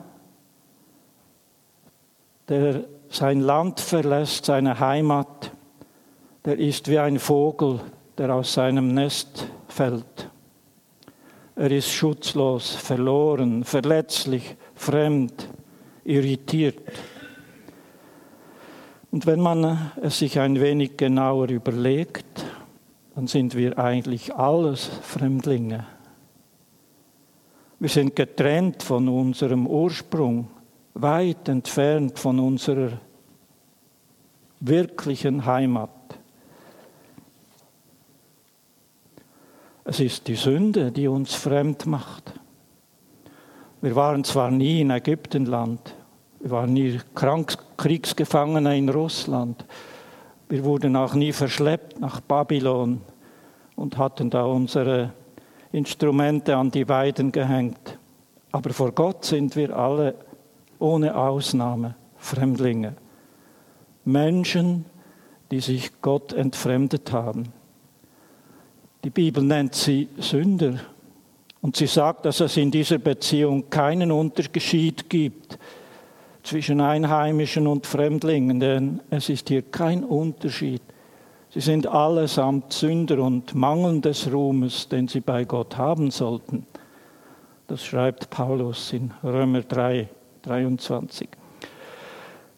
[2.48, 5.52] der sein Land verlässt, seine Heimat,
[6.44, 7.80] der ist wie ein Vogel,
[8.18, 10.31] der aus seinem Nest fällt.
[11.54, 15.48] Er ist schutzlos, verloren, verletzlich, fremd,
[16.04, 16.80] irritiert.
[19.10, 22.46] Und wenn man es sich ein wenig genauer überlegt,
[23.14, 25.86] dann sind wir eigentlich alles Fremdlinge.
[27.78, 30.48] Wir sind getrennt von unserem Ursprung,
[30.94, 32.92] weit entfernt von unserer
[34.60, 35.90] wirklichen Heimat.
[39.84, 42.32] Es ist die Sünde, die uns fremd macht.
[43.80, 45.96] Wir waren zwar nie in Ägyptenland,
[46.38, 47.00] wir waren nie
[47.76, 49.64] Kriegsgefangene in Russland,
[50.48, 53.00] wir wurden auch nie verschleppt nach Babylon
[53.74, 55.12] und hatten da unsere
[55.72, 57.98] Instrumente an die Weiden gehängt.
[58.52, 60.14] Aber vor Gott sind wir alle
[60.78, 62.94] ohne Ausnahme Fremdlinge.
[64.04, 64.84] Menschen,
[65.50, 67.52] die sich Gott entfremdet haben.
[69.04, 70.74] Die Bibel nennt sie Sünder.
[71.60, 75.58] Und sie sagt, dass es in dieser Beziehung keinen Unterschied gibt
[76.42, 80.82] zwischen Einheimischen und Fremdlingen, denn es ist hier kein Unterschied.
[81.50, 86.66] Sie sind allesamt Sünder und mangeln des Ruhmes, den sie bei Gott haben sollten.
[87.68, 90.08] Das schreibt Paulus in Römer 3,
[90.42, 91.28] 23.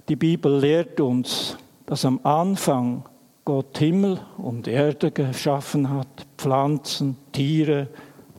[0.08, 3.04] Die Bibel lehrt uns, dass am Anfang
[3.44, 7.88] Gott Himmel und Erde geschaffen hat, Pflanzen, Tiere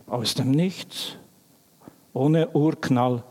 [0.08, 1.18] aus dem Nichts,
[2.14, 3.24] ohne Urknall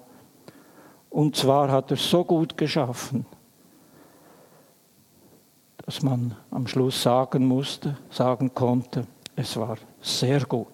[1.15, 3.25] und zwar hat er so gut geschaffen,
[5.87, 9.07] dass man am Schluss sagen musste, sagen konnte,
[9.37, 10.67] es war sehr gut.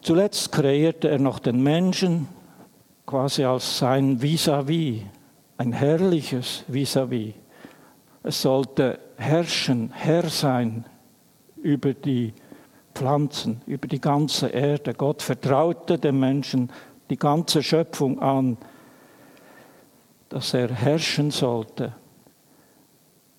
[0.00, 2.28] Zuletzt kreierte er noch den Menschen
[3.04, 5.06] quasi als sein Vis-à-vis, -vis,
[5.58, 7.34] ein herrliches Vis-à-vis.
[7.34, 7.47] -vis.
[8.22, 10.84] Es sollte herrschen, Herr sein
[11.56, 12.34] über die
[12.94, 14.94] Pflanzen, über die ganze Erde.
[14.94, 16.70] Gott vertraute dem Menschen
[17.10, 18.58] die ganze Schöpfung an,
[20.28, 21.94] dass er herrschen sollte,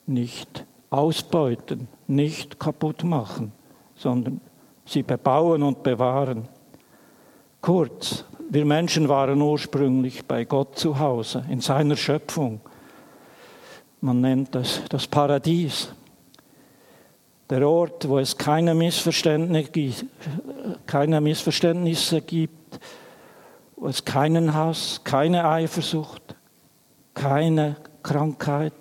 [0.08, 3.52] nicht ausbeuten, nicht kaputt machen,
[3.96, 4.42] sondern
[4.86, 6.48] sie bebauen und bewahren.
[7.62, 12.62] Kurz, wir Menschen waren ursprünglich bei Gott zu Hause, in seiner Schöpfung.
[14.02, 15.90] Man nennt das das Paradies.
[17.50, 20.06] Der Ort, wo es keine Missverständnisse,
[20.86, 22.80] keine Missverständnisse gibt,
[23.76, 26.36] wo es keinen Hass, keine Eifersucht,
[27.14, 28.74] keine Krankheit,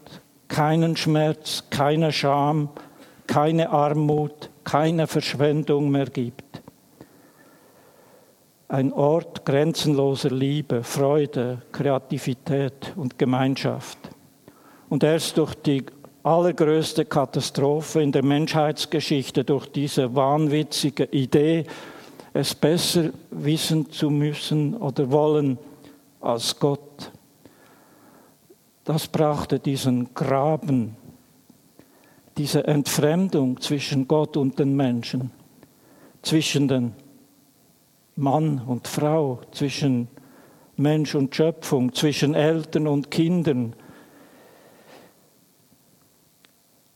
[0.47, 2.69] keinen Schmerz, keine Scham,
[3.27, 6.63] keine Armut, keine Verschwendung mehr gibt.
[8.69, 14.08] Ein Ort grenzenloser Liebe, Freude, Kreativität und Gemeinschaft.
[14.88, 15.85] Und erst durch die
[16.22, 21.64] allergrößte Katastrophe in der Menschheitsgeschichte, durch diese wahnwitzige Idee,
[22.33, 25.59] es besser wissen zu müssen oder wollen
[26.20, 27.11] als Gott.
[28.85, 30.96] Das brachte diesen Graben,
[32.37, 35.31] diese Entfremdung zwischen Gott und den Menschen,
[36.22, 36.94] zwischen den
[38.16, 40.09] Mann und Frau, zwischen
[40.77, 43.74] Mensch und Schöpfung, zwischen Eltern und Kindern.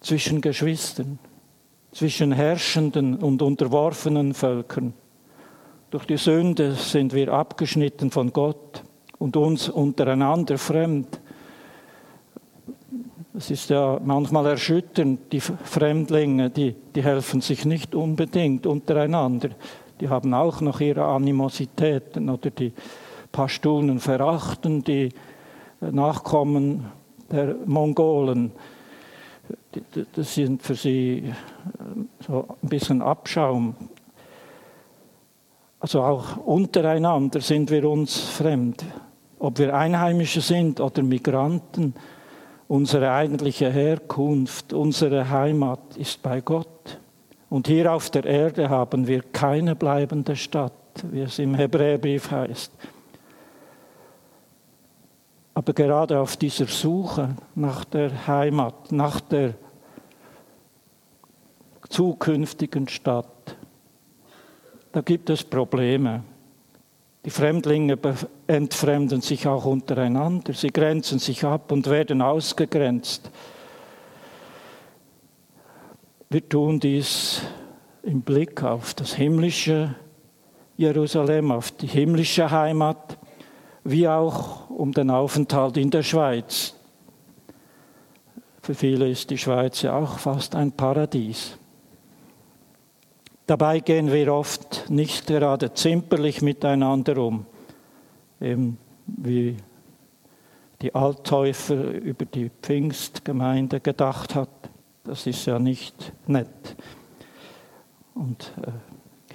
[0.02, 1.18] Zwischen Geschwistern,
[1.92, 4.94] zwischen herrschenden und unterworfenen Völkern.
[5.90, 8.82] Durch die Sünde sind wir abgeschnitten von Gott
[9.18, 11.20] und uns untereinander fremd.
[13.34, 19.50] Es ist ja manchmal erschütternd, die Fremdlinge, die, die helfen sich nicht unbedingt untereinander.
[20.00, 22.72] Die haben auch noch ihre Animositäten oder die
[23.30, 25.10] Pashtunen verachten die
[25.80, 26.86] Nachkommen
[27.30, 28.52] der Mongolen.
[30.14, 31.32] Das sind für sie
[32.20, 33.74] so ein bisschen Abschaum.
[35.80, 38.84] Also auch untereinander sind wir uns fremd.
[39.38, 41.94] Ob wir Einheimische sind oder Migranten,
[42.72, 46.98] Unsere eigentliche Herkunft, unsere Heimat ist bei Gott.
[47.50, 50.72] Und hier auf der Erde haben wir keine bleibende Stadt,
[51.10, 52.72] wie es im Hebräerbrief heißt.
[55.54, 59.54] Aber gerade auf dieser Suche nach der Heimat, nach der
[61.88, 63.56] zukünftigen Stadt,
[64.92, 66.24] da gibt es Probleme.
[67.24, 67.98] Die Fremdlinge
[68.46, 73.30] entfremden sich auch untereinander, sie grenzen sich ab und werden ausgegrenzt.
[76.30, 77.42] Wir tun dies
[78.02, 79.94] im Blick auf das himmlische
[80.76, 83.18] Jerusalem, auf die himmlische Heimat,
[83.84, 86.74] wie auch um den Aufenthalt in der Schweiz.
[88.62, 91.58] Für viele ist die Schweiz ja auch fast ein Paradies.
[93.46, 97.44] Dabei gehen wir oft nicht gerade zimperlich miteinander um,
[98.40, 99.56] eben wie
[100.80, 104.48] die Alttäufer über die Pfingstgemeinde gedacht hat.
[105.04, 106.76] Das ist ja nicht nett.
[108.14, 108.91] Und äh,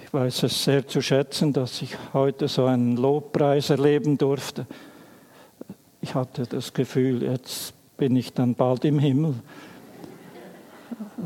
[0.08, 4.66] ich weiß es sehr zu schätzen, dass ich heute so einen Lobpreis erleben durfte.
[6.00, 9.34] Ich hatte das Gefühl, jetzt bin ich dann bald im Himmel.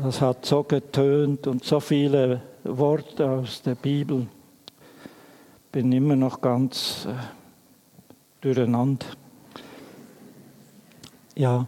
[0.03, 4.27] Das hat so getönt und so viele Worte aus der Bibel.
[5.71, 7.13] Bin immer noch ganz äh,
[8.41, 9.05] durcheinander.
[11.37, 11.67] Ja,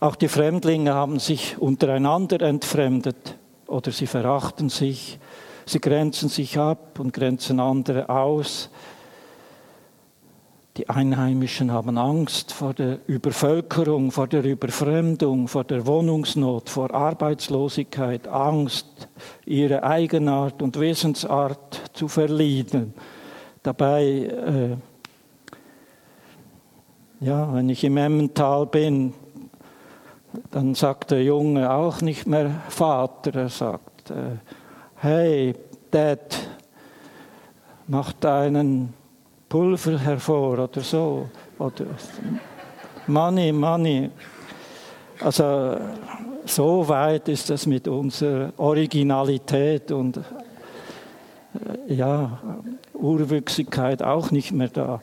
[0.00, 3.36] auch die Fremdlinge haben sich untereinander entfremdet
[3.68, 5.20] oder sie verachten sich,
[5.66, 8.70] sie grenzen sich ab und grenzen andere aus.
[10.78, 18.26] Die Einheimischen haben Angst vor der Übervölkerung, vor der Überfremdung, vor der Wohnungsnot, vor Arbeitslosigkeit,
[18.26, 18.86] Angst,
[19.44, 22.94] ihre Eigenart und Wesensart zu verlieren.
[23.62, 24.76] Dabei, äh,
[27.20, 29.12] ja, wenn ich im Emmental bin,
[30.50, 34.38] dann sagt der Junge auch nicht mehr Vater, er sagt, äh,
[35.02, 35.52] hey,
[35.90, 36.20] Dad,
[37.88, 38.94] mach deinen
[39.48, 41.28] Pulver hervor oder so.
[41.58, 41.86] Oder
[43.08, 44.10] Money, Money.
[45.18, 45.76] Also
[46.44, 52.38] so weit ist das mit unserer Originalität und äh, ja,
[52.94, 55.00] Urwüchsigkeit auch nicht mehr da.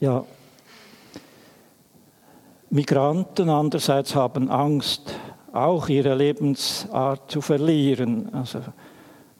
[0.00, 0.24] Ja,
[2.72, 5.14] Migranten andererseits haben Angst,
[5.52, 8.32] auch ihre Lebensart zu verlieren.
[8.32, 8.60] Also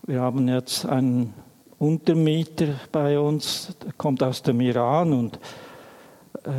[0.02, 1.32] wir haben jetzt einen
[1.78, 5.36] Untermieter bei uns, der kommt aus dem Iran und
[6.44, 6.50] äh,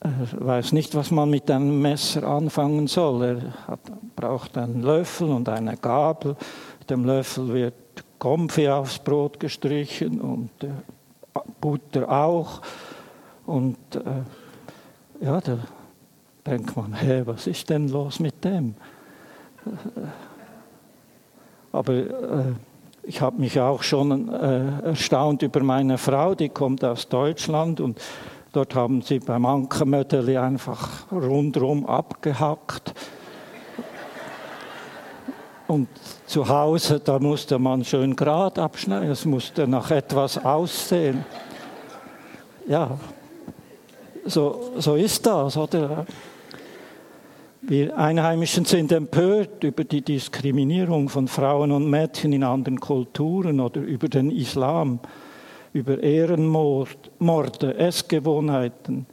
[0.00, 3.22] er weiß nicht, was man mit einem Messer anfangen soll.
[3.22, 3.80] Er hat,
[4.16, 6.34] braucht einen Löffel und eine Gabel.
[6.80, 7.74] Mit dem Löffel wird
[8.18, 10.70] Konfi aufs Brot gestrichen und äh,
[11.60, 12.62] Butter auch.
[13.46, 14.24] Und äh,
[15.20, 15.58] ja, da
[16.46, 18.74] denkt man, hey, was ist denn los mit dem?
[21.72, 22.52] Aber äh,
[23.02, 28.00] ich habe mich auch schon äh, erstaunt über meine Frau, die kommt aus Deutschland und
[28.52, 32.94] dort haben sie beim Ankermödeli einfach rundherum abgehackt.
[35.66, 35.88] Und
[36.26, 41.26] zu Hause, da musste man schön Grad abschneiden, es musste nach etwas aussehen.
[42.66, 42.98] Ja,
[44.24, 46.06] so, so ist das, oder?
[47.60, 53.80] Wir Einheimischen sind empört über die Diskriminierung von Frauen und Mädchen in anderen Kulturen oder
[53.80, 55.00] über den Islam,
[55.72, 59.06] über Ehrenmorde, Essgewohnheiten.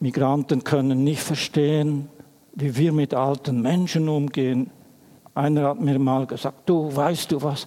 [0.00, 2.08] Migranten können nicht verstehen,
[2.54, 4.70] wie wir mit alten Menschen umgehen.
[5.34, 7.66] Einer hat mir mal gesagt, du weißt du was,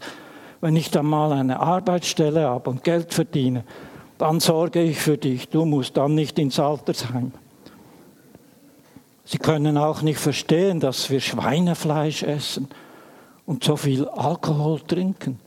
[0.61, 3.63] wenn ich dann mal eine Arbeitsstelle habe und Geld verdiene,
[4.18, 7.32] dann sorge ich für dich, du musst dann nicht ins Altersheim.
[9.26, 12.70] Sie können auch nicht verstehen, dass wir Schweinefleisch essen
[13.45, 15.39] und so viel Alkohol trinken.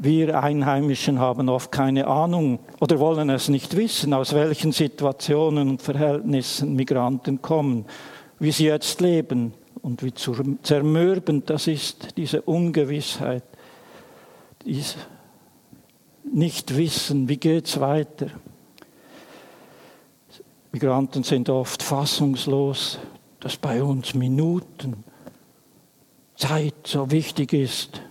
[0.00, 5.82] Wir Einheimischen haben oft keine Ahnung oder wollen es nicht wissen, aus welchen Situationen und
[5.82, 7.84] Verhältnissen Migranten kommen,
[8.38, 13.42] wie sie jetzt leben und wie zermürbend das ist, diese Ungewissheit,
[16.28, 18.28] dieses Nichtwissen, wie geht es weiter.
[20.72, 22.98] Migranten sind oft fassungslos,
[23.40, 25.04] dass bei uns Minuten
[26.36, 28.02] Zeit so wichtig ist,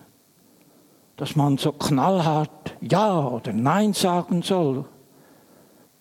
[1.15, 4.85] dass man so knallhart Ja oder Nein sagen soll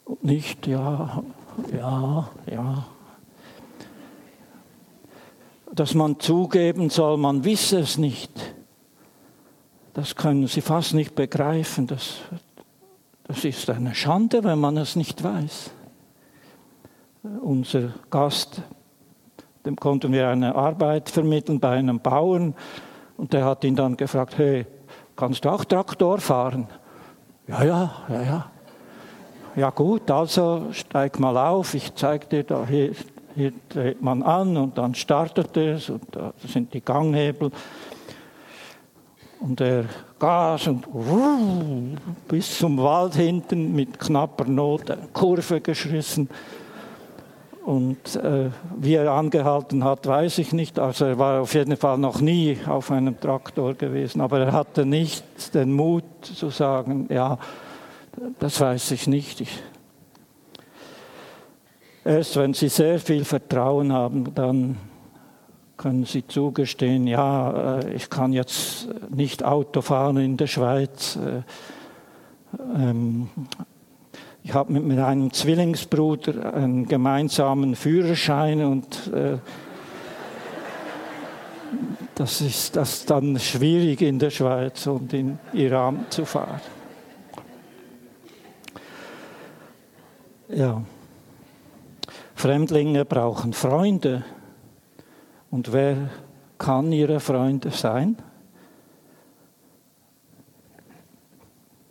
[0.05, 1.23] und nicht Ja,
[1.73, 2.87] ja, ja.
[5.73, 8.56] Dass man zugeben soll, man wisse es nicht.
[9.97, 11.87] Das können sie fast nicht begreifen.
[11.87, 12.17] Das,
[13.25, 15.71] das ist eine Schande, wenn man es nicht weiß.
[17.41, 18.61] Unser Gast,
[19.65, 22.55] dem konnten wir eine Arbeit vermitteln bei einem Bauern
[23.17, 24.67] und der hat ihn dann gefragt, hey,
[25.17, 26.69] kannst du auch Traktor fahren?
[27.49, 28.51] Ja, ja, ja, ja.
[29.57, 32.93] Ja gut, also steig mal auf, ich zeige dir da, hier,
[33.35, 37.51] hier dreht man an und dann startet es und da sind die Ganghebel
[39.41, 39.85] und er
[40.19, 40.87] Gas und
[42.29, 46.29] bis zum Wald hinten mit knapper Not Kurve geschissen.
[47.65, 50.79] Und äh, wie er angehalten hat, weiß ich nicht.
[50.79, 54.87] Also er war auf jeden Fall noch nie auf einem Traktor gewesen, aber er hatte
[54.87, 57.39] nicht den Mut zu sagen, ja,
[58.39, 59.41] das weiß ich nicht.
[59.41, 59.63] Ich,
[62.05, 64.77] erst wenn Sie sehr viel Vertrauen haben, dann
[65.77, 71.17] können Sie zugestehen, ja, äh, ich kann jetzt nicht Auto fahren in der Schweiz.
[71.17, 71.43] Äh,
[72.75, 73.29] ähm,
[74.43, 79.39] ich habe mit meinem Zwillingsbruder einen gemeinsamen Führerschein und äh,
[82.15, 86.61] das ist das dann schwierig in der Schweiz und in Iran zu fahren.
[90.49, 90.83] Ja.
[92.35, 94.25] Fremdlinge brauchen Freunde.
[95.51, 96.11] Und wer
[96.59, 98.17] kann ihre Freunde sein?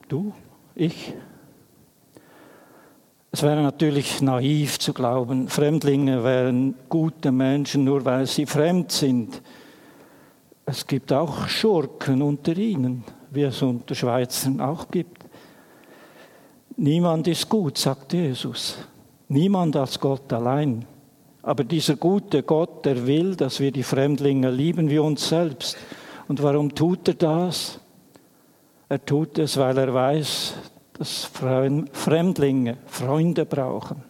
[0.07, 0.33] Du,
[0.75, 1.13] ich.
[3.31, 9.41] Es wäre natürlich naiv zu glauben, Fremdlinge wären gute Menschen, nur weil sie fremd sind.
[10.65, 15.25] Es gibt auch Schurken unter ihnen, wie es unter Schweizern auch gibt.
[16.77, 18.77] Niemand ist gut, sagt Jesus.
[19.27, 20.85] Niemand als Gott allein.
[21.45, 25.77] Aber dieser gute Gott, der will, dass wir die Fremdlinge lieben wie uns selbst.
[26.27, 27.79] Und warum tut er das?
[28.89, 30.55] Er tut es, weil er weiß,
[30.97, 31.29] dass
[31.93, 34.03] Fremdlinge Freunde brauchen.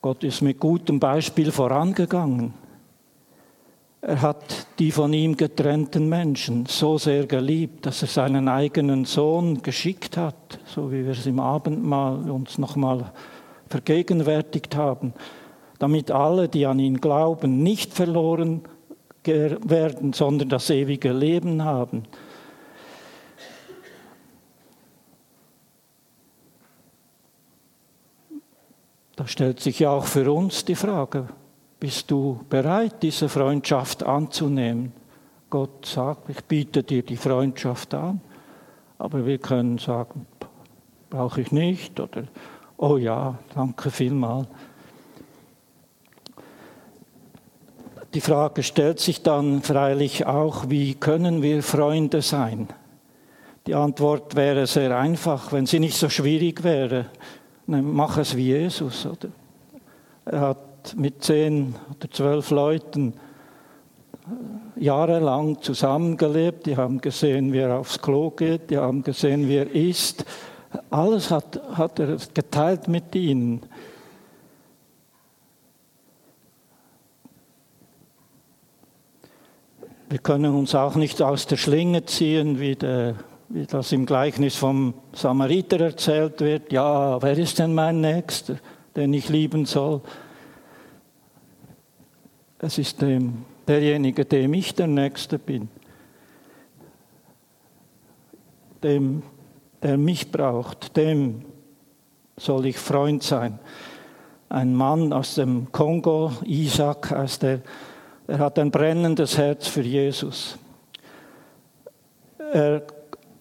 [0.00, 2.54] Gott ist mit gutem Beispiel vorangegangen.
[4.00, 9.60] Er hat die von ihm getrennten Menschen so sehr geliebt, dass er seinen eigenen Sohn
[9.60, 13.12] geschickt hat, so wie wir es im Abendmahl uns nochmal
[13.70, 15.14] vergegenwärtigt haben,
[15.78, 18.62] damit alle, die an ihn glauben, nicht verloren
[19.24, 22.02] werden, sondern das ewige Leben haben.
[29.16, 31.28] Da stellt sich ja auch für uns die Frage,
[31.78, 34.92] bist du bereit, diese Freundschaft anzunehmen?
[35.50, 38.20] Gott sagt, ich biete dir die Freundschaft an,
[38.98, 40.26] aber wir können sagen,
[41.10, 42.24] brauche ich nicht oder
[42.80, 44.46] oh ja, danke vielmal.
[48.14, 52.68] Die Frage stellt sich dann freilich auch, wie können wir Freunde sein?
[53.66, 57.06] Die Antwort wäre sehr einfach, wenn sie nicht so schwierig wäre
[57.70, 59.06] mach es wie Jesus.
[59.06, 59.28] Oder?
[60.24, 63.14] Er hat mit zehn oder zwölf Leuten
[64.26, 66.66] äh, jahrelang zusammengelebt.
[66.66, 68.70] Die haben gesehen, wie er aufs Klo geht.
[68.70, 70.24] Die haben gesehen, wie er isst.
[70.90, 73.62] Alles hat, hat er geteilt mit ihnen.
[80.08, 83.16] Wir können uns auch nicht aus der Schlinge ziehen, wie der
[83.50, 88.56] wie das im Gleichnis vom Samariter erzählt wird, ja, wer ist denn mein Nächster,
[88.94, 90.00] den ich lieben soll?
[92.60, 95.68] Es ist dem, derjenige, dem ich der Nächste bin,
[98.84, 99.24] dem,
[99.82, 101.44] der mich braucht, dem
[102.36, 103.58] soll ich Freund sein.
[104.48, 107.60] Ein Mann aus dem Kongo, Isaac heißt er,
[108.26, 110.58] er hat ein brennendes Herz für Jesus.
[112.52, 112.82] Er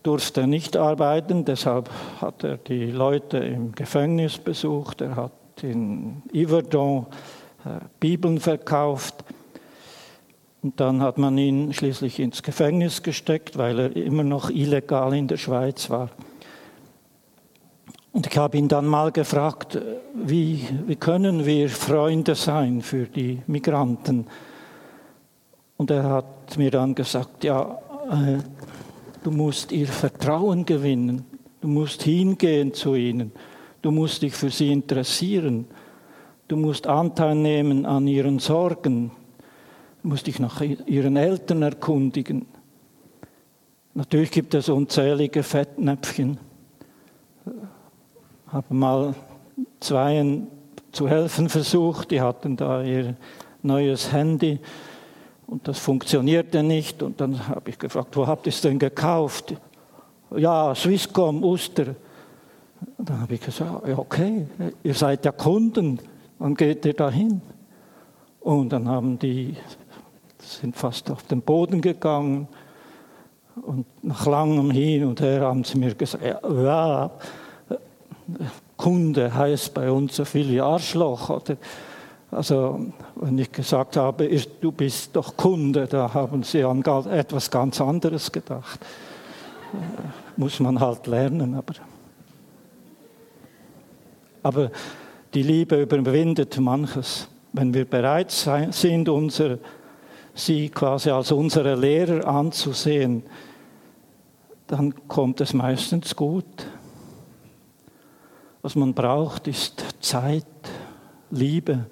[0.03, 1.89] durfte nicht arbeiten, deshalb
[2.21, 5.31] hat er die Leute im Gefängnis besucht, er hat
[5.61, 7.07] in Yverdon
[7.65, 9.23] äh, Bibeln verkauft.
[10.61, 15.27] Und dann hat man ihn schließlich ins Gefängnis gesteckt, weil er immer noch illegal in
[15.27, 16.09] der Schweiz war.
[18.11, 19.79] Und ich habe ihn dann mal gefragt,
[20.15, 24.25] wie, wie können wir Freunde sein für die Migranten?
[25.77, 27.79] Und er hat mir dann gesagt, ja,
[28.09, 28.39] äh,
[29.23, 31.23] du musst ihr Vertrauen gewinnen,
[31.61, 33.31] du musst hingehen zu ihnen,
[33.83, 35.67] du musst dich für sie interessieren,
[36.47, 39.11] du musst Anteil nehmen an ihren Sorgen,
[40.01, 42.47] du musst dich nach ihren Eltern erkundigen.
[43.93, 46.39] Natürlich gibt es unzählige Fettnäpfchen
[48.51, 49.15] habe mal
[49.79, 50.47] zweien
[50.91, 53.15] zu helfen versucht, die hatten da ihr
[53.61, 54.59] neues Handy
[55.47, 57.03] und das funktionierte nicht.
[57.03, 59.55] Und dann habe ich gefragt, wo habt ihr es denn gekauft?
[60.35, 61.95] Ja, Swisscom, Uster.
[62.97, 64.47] Dann habe ich gesagt, ja, okay,
[64.83, 65.99] ihr seid ja Kunden,
[66.37, 67.41] wann geht ihr da hin?
[68.39, 69.55] Und dann haben die,
[70.37, 72.47] sind fast auf den Boden gegangen
[73.61, 77.11] und nach langem Hin und Her haben sie mir gesagt, ja,
[78.77, 81.29] Kunde heißt bei uns so viel wie Arschloch.
[81.29, 81.57] Oder?
[82.31, 82.79] Also,
[83.15, 84.29] wenn ich gesagt habe,
[84.61, 88.79] du bist doch Kunde, da haben sie an etwas ganz anderes gedacht.
[90.37, 91.73] Muss man halt lernen, aber.
[94.41, 94.71] Aber
[95.33, 97.27] die Liebe überwindet manches.
[97.51, 99.57] Wenn wir bereit sind, unser,
[100.33, 103.23] sie quasi als unsere Lehrer anzusehen,
[104.67, 106.45] dann kommt es meistens gut.
[108.61, 110.45] Was man braucht, ist Zeit,
[111.31, 111.85] Liebe.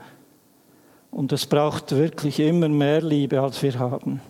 [1.12, 4.22] Und es braucht wirklich immer mehr Liebe, als wir haben.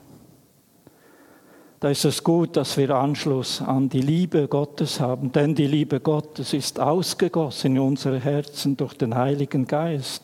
[1.79, 5.99] Da ist es gut, dass wir Anschluss an die Liebe Gottes haben, denn die Liebe
[5.99, 10.23] Gottes ist ausgegossen in unsere Herzen durch den Heiligen Geist.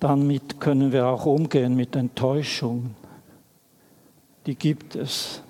[0.00, 2.96] Damit können wir auch umgehen mit Enttäuschung.
[4.46, 5.40] Die gibt es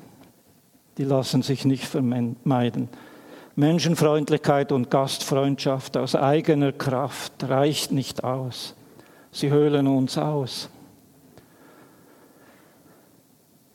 [0.99, 2.89] die lassen sich nicht vermeiden.
[3.57, 8.75] Menschenfreundlichkeit und Gastfreundschaft aus eigener Kraft reicht nicht aus.
[9.31, 10.69] Sie höhlen uns aus.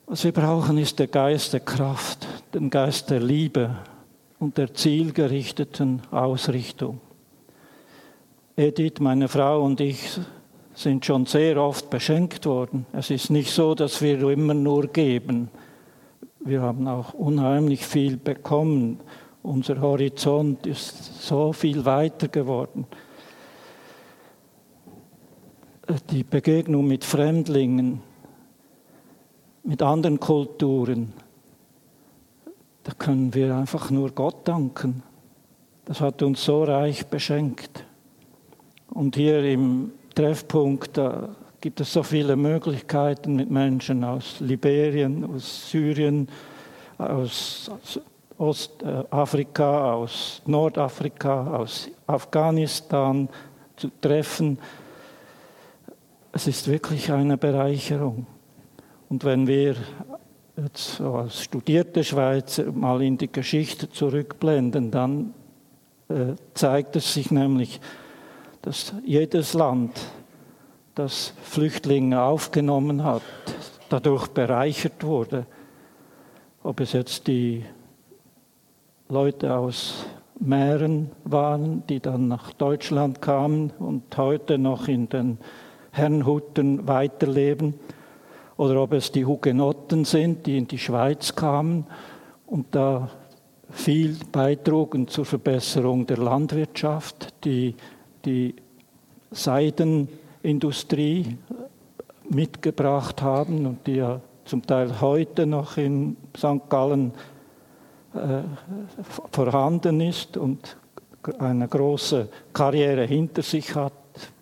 [0.06, 3.76] Was wir brauchen, ist der Geist der Kraft, den Geist der Liebe
[4.38, 7.00] und der zielgerichteten Ausrichtung.
[8.56, 10.18] Edith, meine Frau und ich
[10.74, 12.86] sind schon sehr oft beschenkt worden.
[12.92, 15.48] Es ist nicht so, dass wir immer nur geben.
[16.42, 19.00] Wir haben auch unheimlich viel bekommen.
[19.42, 22.86] Unser Horizont ist so viel weiter geworden.
[26.10, 28.00] Die Begegnung mit Fremdlingen,
[29.64, 31.12] mit anderen Kulturen,
[32.84, 35.02] da können wir einfach nur Gott danken.
[35.84, 37.84] Das hat uns so reich beschenkt.
[38.88, 45.70] Und hier im Treffpunkt, da gibt es so viele Möglichkeiten mit Menschen aus Liberien, aus
[45.70, 46.28] Syrien,
[46.96, 47.70] aus
[48.38, 53.28] Ostafrika, aus Nordafrika, aus Afghanistan
[53.76, 54.58] zu treffen.
[56.32, 58.26] Es ist wirklich eine Bereicherung.
[59.10, 59.76] Und wenn wir
[60.56, 65.34] jetzt als studierte Schweizer mal in die Geschichte zurückblenden, dann
[66.08, 67.80] äh, zeigt es sich nämlich,
[68.62, 69.98] dass jedes Land
[71.00, 73.22] das Flüchtlinge aufgenommen hat,
[73.88, 75.46] dadurch bereichert wurde.
[76.62, 77.64] Ob es jetzt die
[79.08, 80.04] Leute aus
[80.38, 85.38] Mähren waren, die dann nach Deutschland kamen und heute noch in den
[85.90, 87.80] Herrnhutten weiterleben,
[88.58, 91.86] oder ob es die Hugenotten sind, die in die Schweiz kamen
[92.46, 93.08] und da
[93.70, 97.74] viel beitrugen zur Verbesserung der Landwirtschaft, die
[98.26, 98.54] die
[99.30, 100.08] Seiden
[100.42, 101.36] Industrie
[102.28, 106.68] mitgebracht haben und die ja zum Teil heute noch in St.
[106.68, 107.12] Gallen
[108.14, 108.42] äh,
[109.30, 110.76] vorhanden ist und
[111.38, 113.92] eine große Karriere hinter sich hat.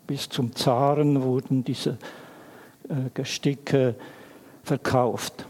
[0.06, 1.98] Bis zum Zaren wurden diese
[2.88, 3.94] äh, Gesticke
[4.62, 5.46] verkauft.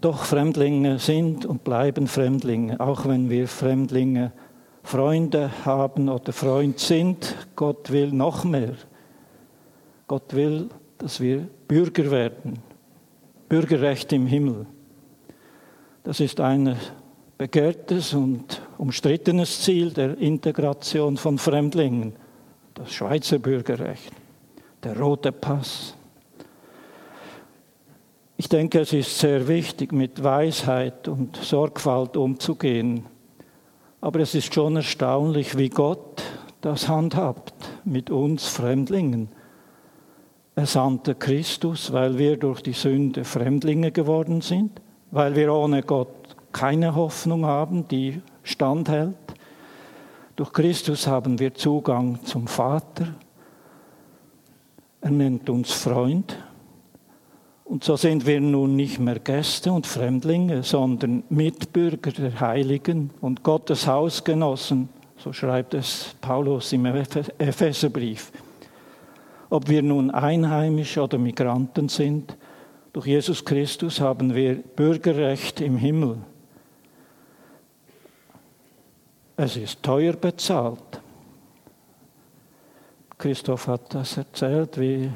[0.00, 4.32] Doch Fremdlinge sind und bleiben Fremdlinge, auch wenn wir Fremdlinge
[4.86, 7.34] Freunde haben oder Freund sind.
[7.56, 8.74] Gott will noch mehr.
[10.06, 10.68] Gott will,
[10.98, 12.60] dass wir Bürger werden.
[13.48, 14.66] Bürgerrecht im Himmel.
[16.04, 16.76] Das ist ein
[17.36, 22.12] begehrtes und umstrittenes Ziel der Integration von Fremdlingen.
[22.74, 24.12] Das Schweizer Bürgerrecht,
[24.84, 25.96] der rote Pass.
[28.36, 33.15] Ich denke, es ist sehr wichtig, mit Weisheit und Sorgfalt umzugehen
[34.06, 36.22] aber es ist schon erstaunlich, wie Gott
[36.60, 37.54] das handhabt
[37.84, 39.30] mit uns Fremdlingen.
[40.54, 44.80] Er sandte Christus, weil wir durch die Sünde Fremdlinge geworden sind,
[45.10, 49.16] weil wir ohne Gott keine Hoffnung haben, die standhält.
[50.36, 53.08] Durch Christus haben wir Zugang zum Vater.
[55.00, 56.38] Er nennt uns Freund.
[57.66, 63.42] Und so sind wir nun nicht mehr Gäste und Fremdlinge, sondern Mitbürger der Heiligen und
[63.42, 64.88] Gottes Hausgenossen,
[65.18, 68.30] so schreibt es Paulus im Epheserbrief.
[69.50, 72.36] Ob wir nun Einheimische oder Migranten sind,
[72.92, 76.18] durch Jesus Christus haben wir Bürgerrecht im Himmel.
[79.36, 81.00] Es ist teuer bezahlt.
[83.18, 85.10] Christoph hat das erzählt, wie,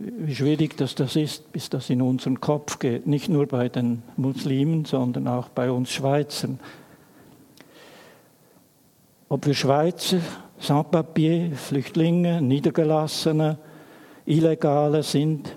[0.00, 3.06] wie schwierig das, das ist, bis das in unseren Kopf geht.
[3.06, 6.58] Nicht nur bei den Muslimen, sondern auch bei uns Schweizern.
[9.28, 10.20] Ob wir Schweizer,
[10.58, 13.58] Sans-Papier, Flüchtlinge, Niedergelassene,
[14.24, 15.56] Illegale sind,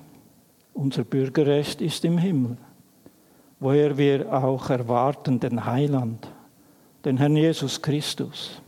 [0.73, 2.57] unser Bürgerrecht ist im Himmel,
[3.59, 6.27] woher wir auch erwarten den Heiland,
[7.05, 8.61] den Herrn Jesus Christus.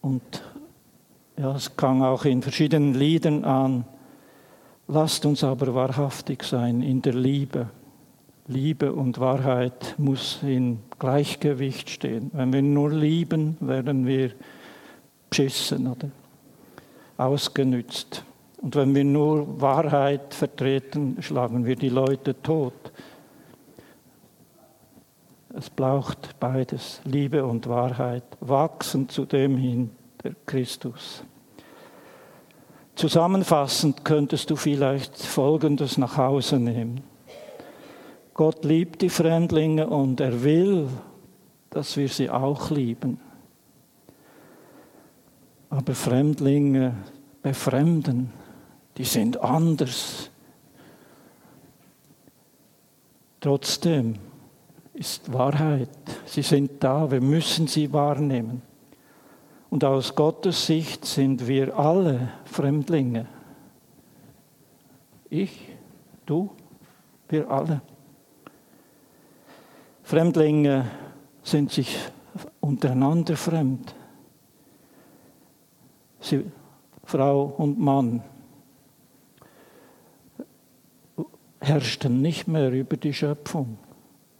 [0.00, 0.42] Und
[1.36, 3.84] ja, es klang auch in verschiedenen Liedern an,
[4.86, 7.68] lasst uns aber wahrhaftig sein in der Liebe.
[8.46, 12.30] Liebe und Wahrheit muss in Gleichgewicht stehen.
[12.34, 14.32] Wenn wir nur lieben, werden wir
[15.30, 16.10] beschissen oder
[17.16, 18.22] ausgenützt.
[18.60, 22.92] Und wenn wir nur Wahrheit vertreten, schlagen wir die Leute tot.
[25.56, 29.90] Es braucht beides, Liebe und Wahrheit, wachsen zu dem hin,
[30.46, 31.24] Christus.
[32.94, 37.02] Zusammenfassend könntest du vielleicht Folgendes nach Hause nehmen.
[38.34, 40.88] Gott liebt die Fremdlinge und er will,
[41.70, 43.20] dass wir sie auch lieben.
[45.70, 46.94] Aber Fremdlinge
[47.42, 48.32] befremden,
[48.96, 50.30] die sind anders.
[53.40, 54.14] Trotzdem
[54.94, 55.90] ist Wahrheit,
[56.24, 58.62] sie sind da, wir müssen sie wahrnehmen.
[59.74, 63.26] Und aus Gottes Sicht sind wir alle Fremdlinge.
[65.28, 65.68] Ich,
[66.26, 66.52] du,
[67.28, 67.82] wir alle.
[70.04, 70.88] Fremdlinge
[71.42, 71.98] sind sich
[72.60, 73.96] untereinander fremd.
[76.20, 76.44] Sie,
[77.02, 78.22] Frau und Mann
[81.60, 83.78] herrschten nicht mehr über die Schöpfung.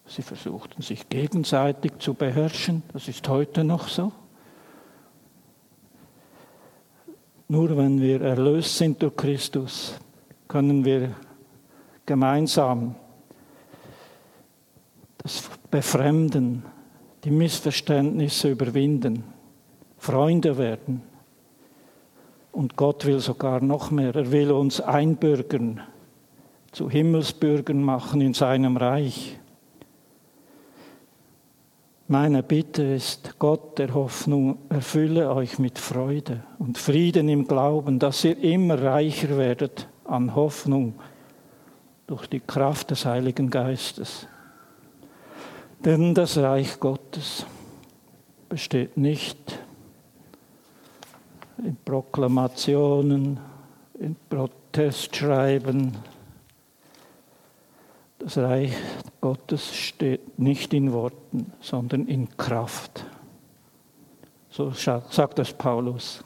[0.06, 2.84] Sie versuchten sich gegenseitig zu beherrschen.
[2.92, 4.12] Das ist heute noch so.
[7.48, 9.98] Nur wenn wir erlöst sind durch Christus,
[10.48, 11.14] können wir
[12.06, 12.94] gemeinsam
[15.18, 16.64] das Befremden,
[17.24, 19.24] die Missverständnisse überwinden,
[19.98, 21.02] Freunde werden.
[22.52, 24.14] Und Gott will sogar noch mehr.
[24.14, 25.80] Er will uns einbürgern,
[26.72, 29.38] zu Himmelsbürgern machen in seinem Reich.
[32.06, 38.24] Meine Bitte ist, Gott der Hoffnung, erfülle euch mit Freude und Frieden im Glauben, dass
[38.24, 40.96] ihr immer reicher werdet an Hoffnung
[42.06, 44.26] durch die Kraft des Heiligen Geistes.
[45.82, 47.46] Denn das Reich Gottes
[48.50, 49.58] besteht nicht
[51.64, 53.40] in Proklamationen,
[53.98, 55.96] in Protestschreiben.
[58.24, 58.72] Das Reich
[59.20, 63.04] Gottes steht nicht in Worten, sondern in Kraft.
[64.48, 66.24] So sagt es Paulus.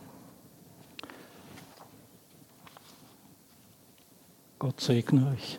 [4.61, 5.59] Gott segne euch.